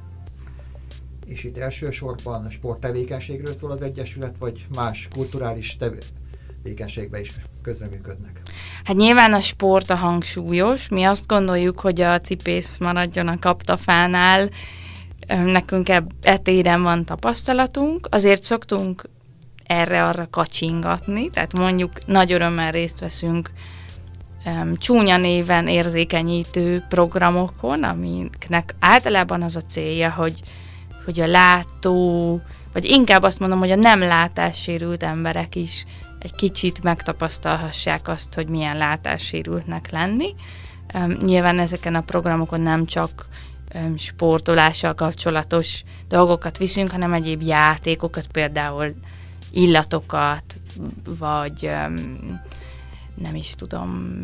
[1.26, 7.32] És itt elsősorban sporttevékenységről szól az Egyesület, vagy más kulturális tevékenységbe is
[7.62, 8.40] közreműködnek?
[8.84, 10.88] Hát nyilván a sport a hangsúlyos.
[10.88, 14.49] Mi azt gondoljuk, hogy a cipész maradjon a kaptafánál.
[15.27, 15.89] Nekünk
[16.22, 19.03] etéren van tapasztalatunk, azért szoktunk
[19.66, 23.51] erre-arra kacsingatni, tehát mondjuk nagy örömmel részt veszünk
[24.47, 30.43] um, csúnya néven érzékenyítő programokon, amiknek általában az a célja, hogy,
[31.05, 32.41] hogy a látó,
[32.72, 35.85] vagy inkább azt mondom, hogy a nem látássérült emberek is
[36.18, 40.35] egy kicsit megtapasztalhassák azt, hogy milyen látássérültnek lenni.
[40.95, 43.27] Um, nyilván ezeken a programokon nem csak
[43.97, 48.95] sportolással kapcsolatos dolgokat viszünk, hanem egyéb játékokat, például
[49.51, 50.59] illatokat,
[51.18, 51.70] vagy
[53.14, 54.18] nem is tudom,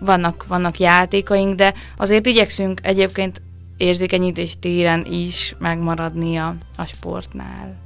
[0.00, 3.42] vannak, vannak játékaink, de azért igyekszünk egyébként
[3.76, 7.80] érzékenyítés téren is megmaradni a, a sportnál.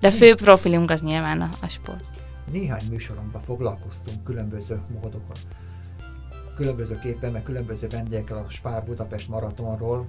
[0.00, 2.04] De fő profilunk az nyilván a, a sport.
[2.52, 5.36] Néhány műsoromban foglalkoztunk különböző módokon,
[6.58, 10.08] különbözőképpen, meg különböző vendégekkel a Spár Budapest maratonról.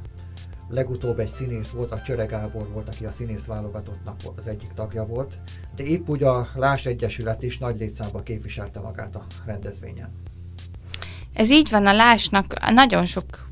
[0.69, 5.05] Legutóbb egy színész volt, a Csöre Gábor volt, aki a színész válogatottnak az egyik tagja
[5.05, 5.39] volt,
[5.75, 10.11] de épp úgy a Lás Egyesület is nagy létszámban képviselte magát a rendezvényen.
[11.33, 13.47] Ez így van, a Lásnak nagyon sok,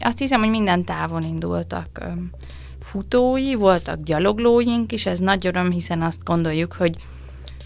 [0.00, 2.04] azt hiszem, hogy minden távon indultak
[2.80, 6.96] futói, voltak gyaloglóink is, ez nagy öröm, hiszen azt gondoljuk, hogy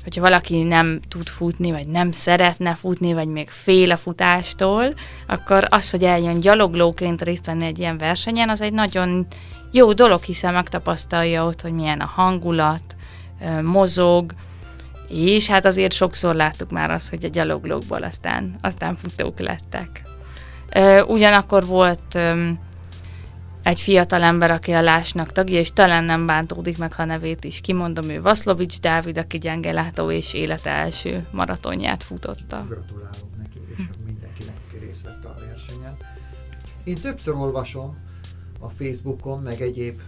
[0.07, 4.95] hogyha valaki nem tud futni, vagy nem szeretne futni, vagy még fél a futástól,
[5.27, 9.27] akkor az, hogy eljön gyaloglóként részt venni egy ilyen versenyen, az egy nagyon
[9.73, 12.97] jó dolog, hiszen megtapasztalja ott, hogy milyen a hangulat,
[13.63, 14.33] mozog,
[15.09, 20.03] és hát azért sokszor láttuk már azt, hogy a gyaloglókból aztán, aztán futók lettek.
[21.07, 22.19] Ugyanakkor volt
[23.67, 27.61] egy fiatal ember, aki a Lásnak tagja, és talán nem bántódik meg, ha nevét is
[27.61, 32.65] kimondom, ő Vaszlovics Dávid, aki gyenge látó és élete első maratonját futotta.
[32.69, 35.97] Gratulálok neki, és mindenkinek, aki részt vett a versenyen.
[36.85, 37.97] Én többször olvasom
[38.61, 40.01] a Facebookon, meg egyéb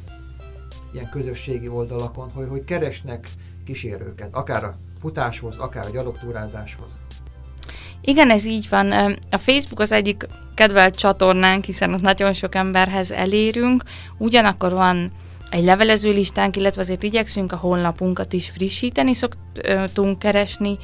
[0.93, 3.29] ilyen közösségi oldalakon, hogy, hogy keresnek
[3.65, 7.01] kísérőket, akár a futáshoz, akár a gyalogtúrázáshoz.
[8.01, 8.93] Igen, ez így van.
[9.31, 13.83] A Facebook az egyik kedvelt csatornánk, hiszen ott nagyon sok emberhez elérünk.
[14.19, 15.13] Ugyanakkor van
[15.51, 20.79] egy levelező listánk, illetve azért igyekszünk a honlapunkat is frissíteni, szoktunk keresni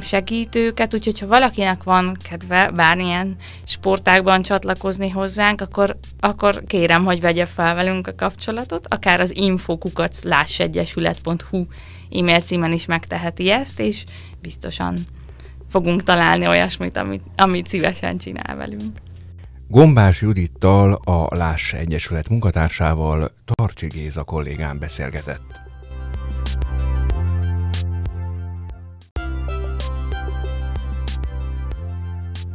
[0.00, 7.46] segítőket, úgyhogy ha valakinek van kedve bármilyen sportákban csatlakozni hozzánk, akkor, akkor kérem, hogy vegye
[7.46, 11.66] fel velünk a kapcsolatot, akár az infokukat lássegyesület.hu
[12.10, 14.04] e-mail címen is megteheti ezt, és
[14.40, 14.98] biztosan
[15.68, 18.98] fogunk találni olyasmit, amit, amit szívesen csinál velünk.
[19.68, 25.66] Gombás Judittal, a Láss Egyesület munkatársával Tarcsi Géza kollégám beszélgetett.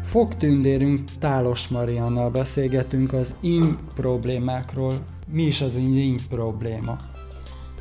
[0.06, 4.94] Fogtündérünk Tálos Mariannal beszélgetünk az in problémákról.
[5.28, 7.13] Mi is az in probléma?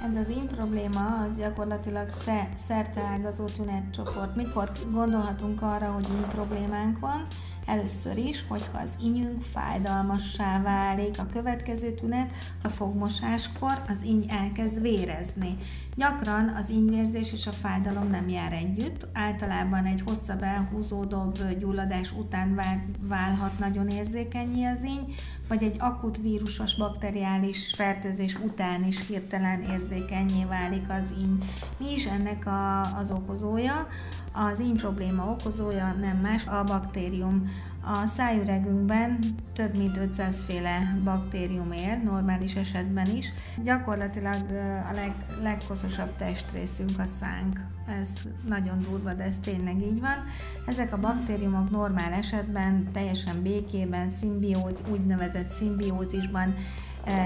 [0.03, 2.09] Hát az én probléma az gyakorlatilag
[2.57, 4.37] szerteágazó tünetcsoport.
[4.37, 7.27] Mikor gondolhatunk arra, hogy én problémánk van,
[7.67, 12.33] Először is, hogyha az inyünk fájdalmassá válik, a következő tünet
[12.63, 15.57] a fogmosáskor az íny elkezd vérezni.
[15.97, 22.61] Gyakran az ínyvérzés és a fájdalom nem jár együtt, általában egy hosszabb elhúzódóbb gyulladás után
[23.01, 25.15] válhat nagyon érzékenyé az íny,
[25.53, 31.51] vagy egy akut vírusos bakteriális fertőzés után is hirtelen érzékenyé válik az íny.
[31.79, 33.87] Mi is ennek a, az okozója?
[34.33, 37.45] Az íny probléma okozója nem más, a baktérium.
[37.85, 39.19] A szájüregünkben
[39.53, 43.33] több mint 500 féle baktérium él, normális esetben is.
[43.63, 44.47] Gyakorlatilag
[44.91, 45.13] a leg,
[45.43, 47.61] legkoszosabb testrészünk a szánk.
[48.01, 48.09] Ez
[48.49, 50.25] nagyon durva, de ez tényleg így van.
[50.67, 56.55] Ezek a baktériumok normál esetben teljesen békében, szimbióz, úgynevezett szimbiózisban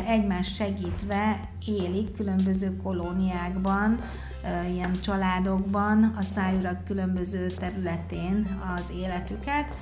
[0.06, 3.98] egymás segítve élik különböző kolóniákban,
[4.72, 9.72] ilyen családokban, a szájurak különböző területén az életüket.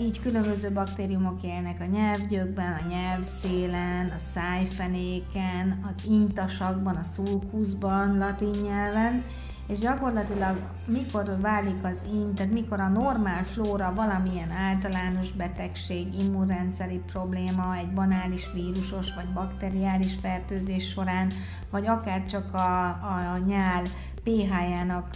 [0.00, 8.54] Így különböző baktériumok élnek a nyelvgyökben, a nyelvszélen, a szájfenéken, az intasakban, a szulkuszban, latin
[8.62, 9.24] nyelven,
[9.70, 10.56] és gyakorlatilag
[10.86, 17.92] mikor válik az int, tehát mikor a normál flóra valamilyen általános betegség, immunrendszeri probléma, egy
[17.92, 21.30] banális vírusos vagy bakteriális fertőzés során,
[21.70, 22.86] vagy akár csak a,
[23.32, 23.82] a nyál
[24.24, 25.14] pH-jának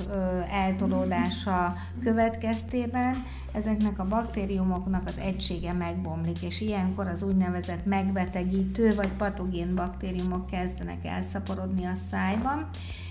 [0.51, 9.75] eltolódása következtében ezeknek a baktériumoknak az egysége megbomlik, és ilyenkor az úgynevezett megbetegítő vagy patogén
[9.75, 12.69] baktériumok kezdenek elszaporodni a szájban,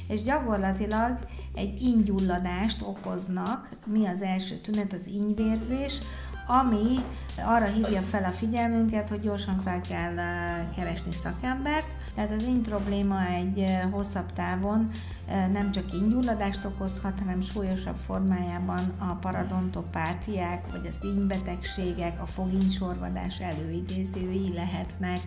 [0.08, 1.20] és gyakorlatilag
[1.56, 3.70] egy ingyulladást okoznak.
[3.86, 4.94] Mi az első tünet?
[4.94, 6.00] Az ínyvérzés,
[6.46, 7.04] ami
[7.38, 11.96] arra hívja fel a figyelmünket, hogy gyorsan fel kell eh, keresni szakembert.
[12.16, 14.90] Tehát az íny probléma egy eh, hosszabb távon
[15.28, 23.40] eh, nem csak ínygyulladást okozhat, hanem súlyosabb formájában a paradontopátiák, vagy az ínybetegségek, a fogínysorvadás
[23.40, 25.20] előidézői lehetnek.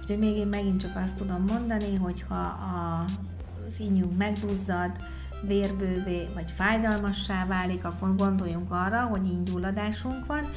[0.00, 2.58] Úgyhogy még én megint csak azt tudom mondani, hogy ha
[3.66, 4.90] az ínyünk megduzzad,
[5.42, 10.50] vérbővé vagy fájdalmassá válik, akkor gondoljunk arra, hogy ingyulladásunk van.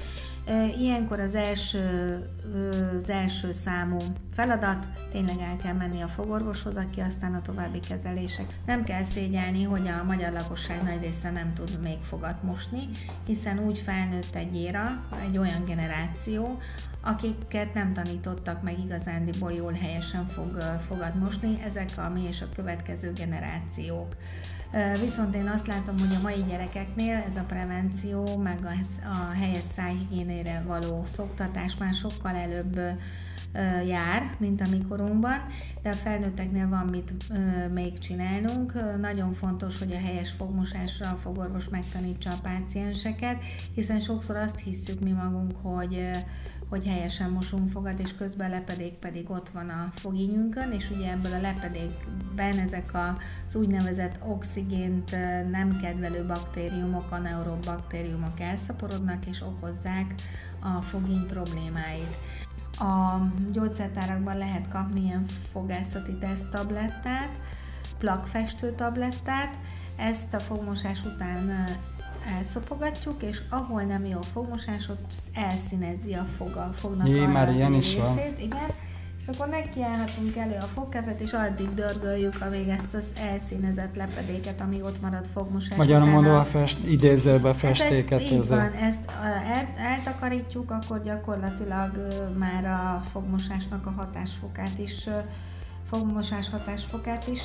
[0.79, 2.19] Ilyenkor az első,
[3.01, 3.97] az első számú
[4.33, 8.59] feladat, tényleg el kell menni a fogorvoshoz, aki aztán a további kezelések.
[8.65, 12.79] Nem kell szégyelni, hogy a magyar lakosság nagy része nem tud még fogat mosni,
[13.25, 16.57] hiszen úgy felnőtt egy éra, egy olyan generáció,
[17.03, 20.57] akiket nem tanítottak meg igazándiból jól helyesen fog,
[20.87, 24.15] fogat mosni, ezek a mi és a következő generációk.
[25.01, 29.63] Viszont én azt látom, hogy a mai gyerekeknél ez a prevenció, meg a, a helyes
[29.63, 32.79] szájhigiénére való szoktatás már sokkal előbb
[33.87, 35.45] jár, mint a mikorunkban,
[35.81, 37.13] de a felnőtteknél van mit
[37.73, 38.73] még csinálnunk.
[38.99, 44.99] Nagyon fontos, hogy a helyes fogmosásra a fogorvos megtanítsa a pácienseket, hiszen sokszor azt hisszük
[44.99, 46.11] mi magunk, hogy
[46.69, 51.11] hogy helyesen mosunk fogat, és közben a lepedék pedig ott van a fogínyünkön, és ugye
[51.11, 55.11] ebből a lepedékben ezek az úgynevezett oxigént
[55.51, 60.13] nem kedvelő baktériumok, anaerob baktériumok elszaporodnak, és okozzák
[60.59, 62.17] a fogíny problémáit.
[62.79, 67.39] A gyógyszertárakban lehet kapni ilyen fogászati teszttablettát,
[67.97, 69.59] plakfestő tablettát,
[69.95, 71.67] ezt a fogmosás után
[72.37, 77.31] elszopogatjuk, és ahol nem jó a fogmosás, ott elszínezi a fog, a fognak Jé, arra
[77.31, 78.39] már ilyen is részét, van.
[78.39, 78.69] igen,
[79.19, 84.81] és akkor nekiállhatunk elő a fogkefet, és addig dörgöljük, amíg ezt az elszínezett lepedéket, ami
[84.81, 88.21] ott marad fogmosás Magyarul mondva a- fest, idézőbe festéket.
[88.21, 88.57] Így ezzel.
[88.57, 89.11] van, ezt
[89.53, 92.07] el, eltakarítjuk, akkor gyakorlatilag
[92.37, 95.07] már a fogmosásnak a hatásfokát is,
[95.89, 97.41] fogmosás hatásfokát is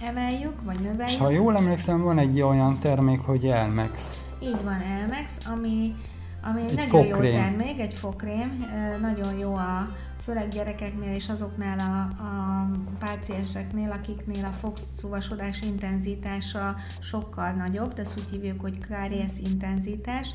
[0.00, 1.20] emeljük, vagy És növeljük.
[1.20, 4.20] ha jól emlékszem, van egy olyan termék, hogy Elmex.
[4.42, 5.94] Így van, Elmex, ami,
[6.42, 7.32] ami Egy nagyon fogkrém.
[7.32, 9.88] jó termék, egy fogkrém, ö, nagyon jó a
[10.22, 12.68] főleg gyerekeknél és azoknál a, a
[12.98, 20.28] pácienseknél, akiknél a fogszúvasodás intenzitása sokkal nagyobb, de ezt úgy hívjuk, hogy káries intenzitás,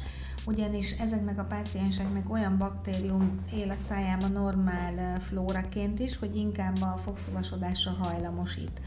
[0.46, 6.98] ugyanis ezeknek a pácienseknek olyan baktérium él a szájában normál flóraként is, hogy inkább a
[7.04, 8.82] fogszúvasodásra hajlamosít.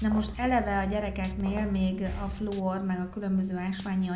[0.00, 4.08] Na most eleve a gyerekeknél még a fluor, meg a különböző ásványi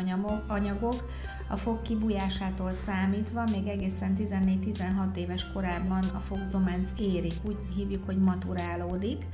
[0.47, 1.09] anyagok,
[1.47, 8.17] a fog kibújásától számítva még egészen 14-16 éves korában a fogzománc érik, úgy hívjuk, hogy
[8.17, 9.25] maturálódik,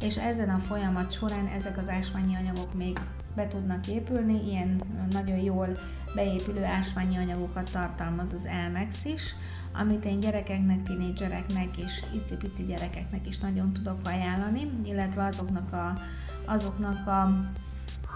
[0.00, 2.98] és ezen a folyamat során ezek az ásványi anyagok még
[3.34, 5.78] be tudnak épülni, ilyen nagyon jól
[6.14, 9.34] beépülő ásványi anyagokat tartalmaz az Elmex is,
[9.80, 15.98] amit én gyerekeknek, tinédzsereknek és icipici gyerekeknek is nagyon tudok ajánlani, illetve azoknak a,
[16.44, 17.50] azoknak a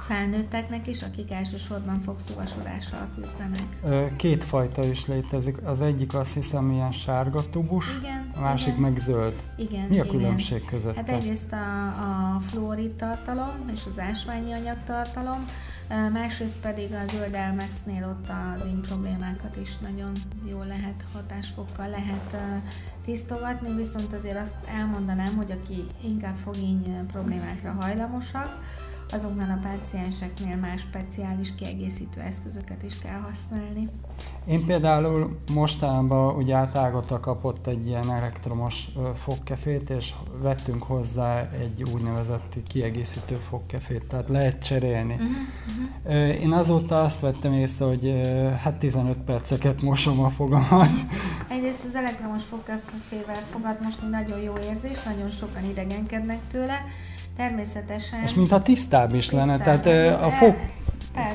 [0.00, 4.16] felnőtteknek is, akik elsősorban fogszúvasodással küzdenek.
[4.16, 5.66] Két fajta is létezik.
[5.66, 8.80] Az egyik azt hiszem ilyen sárga tubus, Igen, a másik igen.
[8.80, 9.42] meg zöld.
[9.56, 10.16] Igen, Mi a igen.
[10.16, 10.96] különbség közötte?
[10.96, 11.86] Hát egyrészt a,
[12.36, 15.46] a fluorid tartalom és az ásványi anyag tartalom,
[16.12, 20.12] másrészt pedig a zöld elmexnél ott az én problémákat is nagyon
[20.49, 22.36] jól lehet, hatásfokkal lehet
[23.05, 28.61] tisztogatni, viszont azért azt elmondanám, hogy aki inkább fogény problémákra hajlamosak,
[29.12, 33.88] azoknál a pácienseknél más speciális kiegészítő eszközöket is kell használni.
[34.46, 38.88] Én például mostanában ugye átágota kapott egy ilyen elektromos
[39.24, 45.16] fogkefét, és vettünk hozzá egy úgynevezett kiegészítő fogkefét, tehát lehet cserélni.
[46.04, 48.20] Ö, Én azóta azt vettem észre, hogy
[48.62, 50.90] hát 15 perceket mosom a fogamat.
[51.48, 56.84] Egyrészt az elektromos fogkefével fogat mosni nagyon jó érzés, nagyon sokan idegenkednek tőle.
[57.41, 58.22] Természetesen...
[58.22, 60.26] És mintha tisztább is lenne, Tisztább tehát ö, is.
[60.26, 60.55] a fog,
[61.14, 61.30] Persze.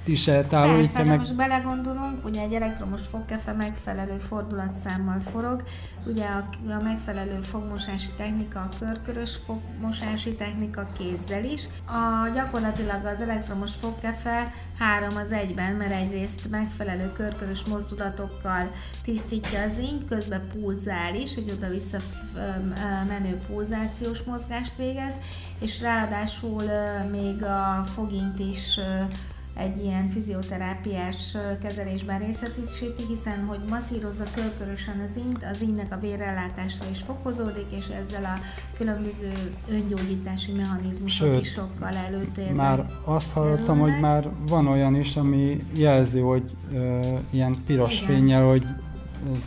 [0.00, 1.18] Fogkövek is eltávolítja Persze, meg.
[1.18, 5.62] most belegondolunk, ugye egy elektromos fogkefe megfelelő fordulatszámmal forog,
[6.06, 11.68] ugye a, a megfelelő fogmosási technika, a körkörös fogmosási technika kézzel is.
[11.86, 18.70] A, gyakorlatilag az elektromos fogkefe három az egyben, mert egyrészt megfelelő körkörös mozdulatokkal
[19.02, 21.98] tisztítja az ínyt, közben pulzál is, egy oda-vissza
[23.08, 25.14] menő pulzációs mozgást végez,
[25.60, 26.62] és ráadásul
[27.10, 28.78] még a fogint is
[29.60, 36.84] egy ilyen fizioterápiás kezelésben részletesíti, hiszen hogy masszírozza körkörösen az ínyt, az ínynek a vérellátása
[36.90, 38.38] is fokozódik, és ezzel a
[38.76, 39.32] különböző
[39.70, 43.92] öngyógyítási mechanizmusok Sőt, is sokkal előtérben Már azt hallottam, kerülnek.
[43.92, 47.00] hogy már van olyan is, ami jelzi, hogy ö,
[47.30, 48.06] ilyen piros Igen.
[48.14, 48.66] fényel, hogy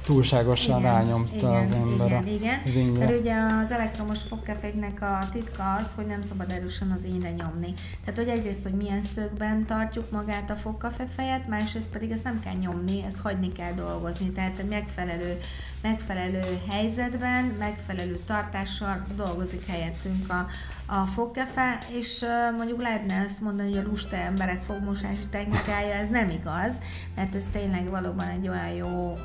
[0.03, 2.61] túlságosan igen, rányomta igen, az ember igen, igen.
[2.65, 3.05] az ingre.
[3.05, 7.73] Mert ugye az elektromos fogkeféknek a titka az, hogy nem szabad erősen az ínyre nyomni.
[8.05, 12.55] Tehát, hogy egyrészt, hogy milyen szögben tartjuk magát a fogkafefejet, másrészt pedig ezt nem kell
[12.55, 14.31] nyomni, ezt hagyni kell dolgozni.
[14.31, 15.37] Tehát megfelelő
[15.83, 20.45] megfelelő helyzetben, megfelelő tartással dolgozik helyettünk a,
[20.85, 22.25] a fogkefe, és
[22.57, 26.77] mondjuk lehetne ezt mondani, hogy a lusta emberek fogmosási technikája, ez nem igaz,
[27.15, 29.17] mert ez tényleg valóban egy olyan jó,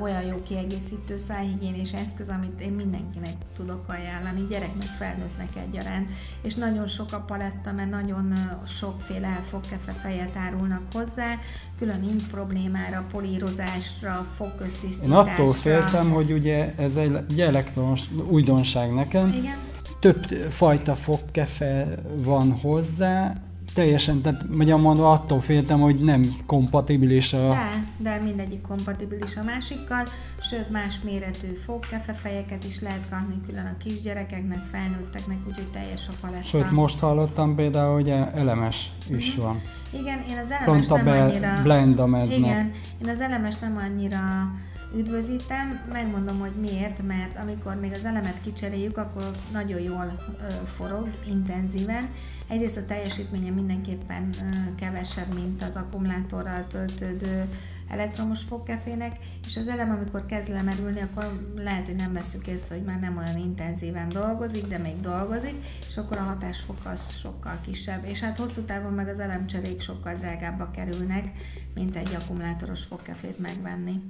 [0.00, 6.08] olyan jó kiegészítő szájhigiénés eszköz, amit én mindenkinek tudok ajánlani, gyereknek, felnőttnek egyaránt,
[6.42, 8.32] és nagyon sok a paletta, mert nagyon
[8.78, 11.38] sokféle fogkefe fejet árulnak hozzá,
[11.78, 15.26] külön ink problémára, polírozásra, fogköztisztításra.
[15.26, 18.00] Én attól féltem, hogy ugye ez egy elektronos
[18.30, 19.28] újdonság nekem.
[19.28, 19.56] Igen.
[20.00, 21.86] Több fajta fogkefe
[22.22, 23.34] van hozzá,
[23.74, 27.48] teljesen, tehát magyarul mondva attól féltem, hogy nem kompatibilis a...
[27.48, 30.04] De, de mindegyik kompatibilis a másikkal,
[30.50, 36.42] sőt más méretű fogkefefejeket is lehet kapni külön a kisgyerekeknek, felnőtteknek, úgyhogy teljes a paletta.
[36.42, 39.44] Sőt, most hallottam például, hogy elemes is uh-huh.
[39.44, 39.62] van.
[39.90, 41.60] Igen, én az elemes Pont nem annyira...
[41.62, 44.52] blend a Igen, én az elemes nem annyira
[44.96, 50.34] üdvözítem, megmondom, hogy miért, mert amikor még az elemet kicseréljük, akkor nagyon jól
[50.76, 52.08] forog, intenzíven.
[52.48, 54.30] Egyrészt a teljesítménye mindenképpen
[54.76, 57.48] kevesebb, mint az akkumulátorral töltődő
[57.88, 59.16] elektromos fogkefének,
[59.46, 63.16] és az elem, amikor kezd lemerülni, akkor lehet, hogy nem veszük észre, hogy már nem
[63.16, 65.54] olyan intenzíven dolgozik, de még dolgozik,
[65.88, 68.04] és akkor a hatásfok az sokkal kisebb.
[68.04, 71.30] És hát hosszú távon meg az elemcserék sokkal drágábbak kerülnek,
[71.74, 74.00] mint egy akkumulátoros fogkefét megvenni.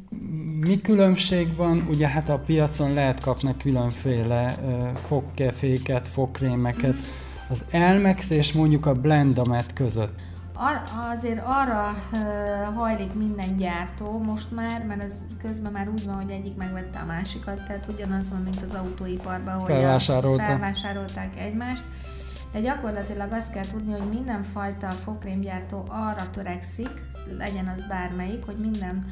[0.60, 1.86] Mi különbség van?
[1.88, 4.56] Ugye hát a piacon lehet kapni különféle
[5.06, 6.94] fogkeféket, fogkrémeket.
[7.48, 10.20] Az Elmex és mondjuk a Blendamet között
[10.60, 11.94] Ar- azért arra
[12.74, 17.04] hajlik minden gyártó most már, mert ez közben már úgy van, hogy egyik megvette a
[17.04, 19.66] másikat, tehát ugyanaz van, mint az autóiparban, hogy
[20.40, 21.84] felvásárolták egymást.
[22.52, 26.90] De gyakorlatilag azt kell tudni, hogy mindenfajta fogkrémgyártó arra törekszik,
[27.38, 29.06] legyen az bármelyik, hogy minden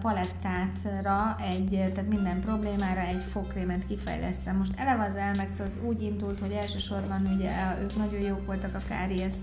[0.00, 4.56] palettátra, egy, tehát minden problémára egy fogkrémet kifejlesztem.
[4.56, 8.82] Most eleve az Elmex az úgy indult, hogy elsősorban ugye ők nagyon jók voltak a
[8.88, 9.34] káries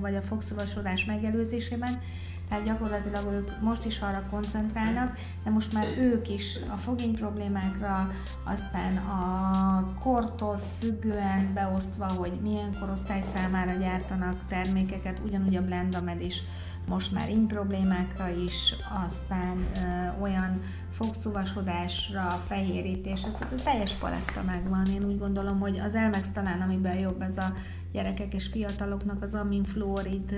[0.00, 2.00] vagy a fogszavasodás megelőzésében,
[2.48, 8.10] tehát gyakorlatilag ők most is arra koncentrálnak, de most már ők is a fogény problémákra,
[8.44, 16.42] aztán a kortól függően beosztva, hogy milyen korosztály számára gyártanak termékeket, ugyanúgy a Blendamed is
[16.88, 18.74] most már ing problémákra is,
[19.06, 20.60] aztán ö, olyan
[20.90, 24.86] fogszuvasodásra, fehérítésre, tehát a teljes paletta megvan.
[24.86, 27.52] Én úgy gondolom, hogy az Elmex talán, amiben jobb ez a
[27.92, 30.34] gyerekek és fiataloknak az aminfluorid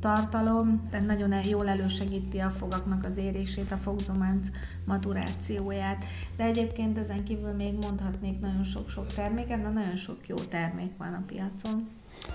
[0.00, 4.48] tartalom, tehát nagyon jól elősegíti a fogaknak az érését, a fogzománc
[4.84, 6.04] maturációját.
[6.36, 11.14] De egyébként ezen kívül még mondhatnék nagyon sok-sok terméket, de nagyon sok jó termék van
[11.14, 11.88] a piacon.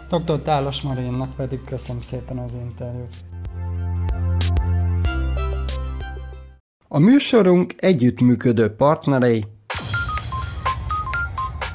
[0.09, 0.41] Dr.
[0.41, 3.15] Tálos Marinnak pedig köszönöm szépen az interjút.
[6.93, 9.45] A műsorunk együttműködő partnerei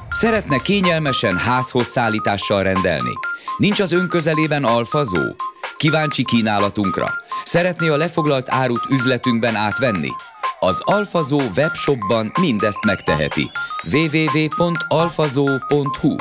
[0.09, 3.13] Szeretne kényelmesen házhoz szállítással rendelni?
[3.57, 5.21] Nincs az önközelében alfazó?
[5.77, 7.07] Kíváncsi kínálatunkra?
[7.43, 10.09] Szeretné a lefoglalt árut üzletünkben átvenni?
[10.59, 13.51] Az Alfazó webshopban mindezt megteheti.
[13.91, 16.15] www.alfazó.hu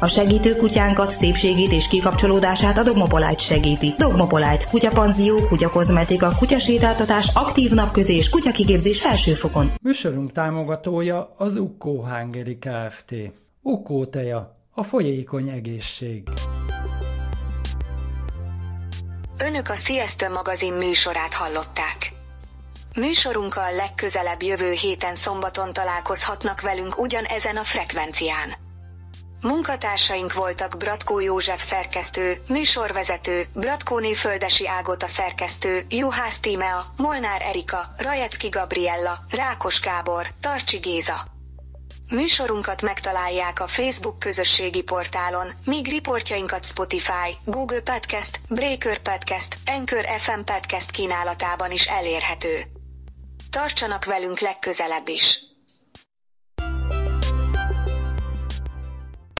[0.00, 3.94] A segítő kutyánkat, szépségét és kikapcsolódását a Dogmopolite segíti.
[3.96, 9.72] Dogmopolite, kutyapanzió, kutyakozmetika, kutyasétáltatás, aktív napközés, kutyakigépzés felsőfokon.
[9.82, 13.14] Műsorunk támogatója az Ukko Hungary Kft.
[13.62, 16.22] Ukko teja, a folyékony egészség.
[19.38, 22.12] Önök a Sziasztő magazin műsorát hallották.
[22.96, 28.66] Műsorunkkal legközelebb jövő héten szombaton találkozhatnak velünk ugyanezen a frekvencián.
[29.42, 38.48] Munkatársaink voltak Bratkó József szerkesztő, műsorvezető, Bratkóné Földesi Ágota szerkesztő, Juhász Tímea, Molnár Erika, Rajecki
[38.48, 41.26] Gabriella, Rákos Gábor, Tarcsi Géza.
[42.10, 50.40] Műsorunkat megtalálják a Facebook közösségi portálon, míg riportjainkat Spotify, Google Podcast, Breaker Podcast, Anchor FM
[50.44, 52.64] Podcast kínálatában is elérhető.
[53.50, 55.48] Tartsanak velünk legközelebb is!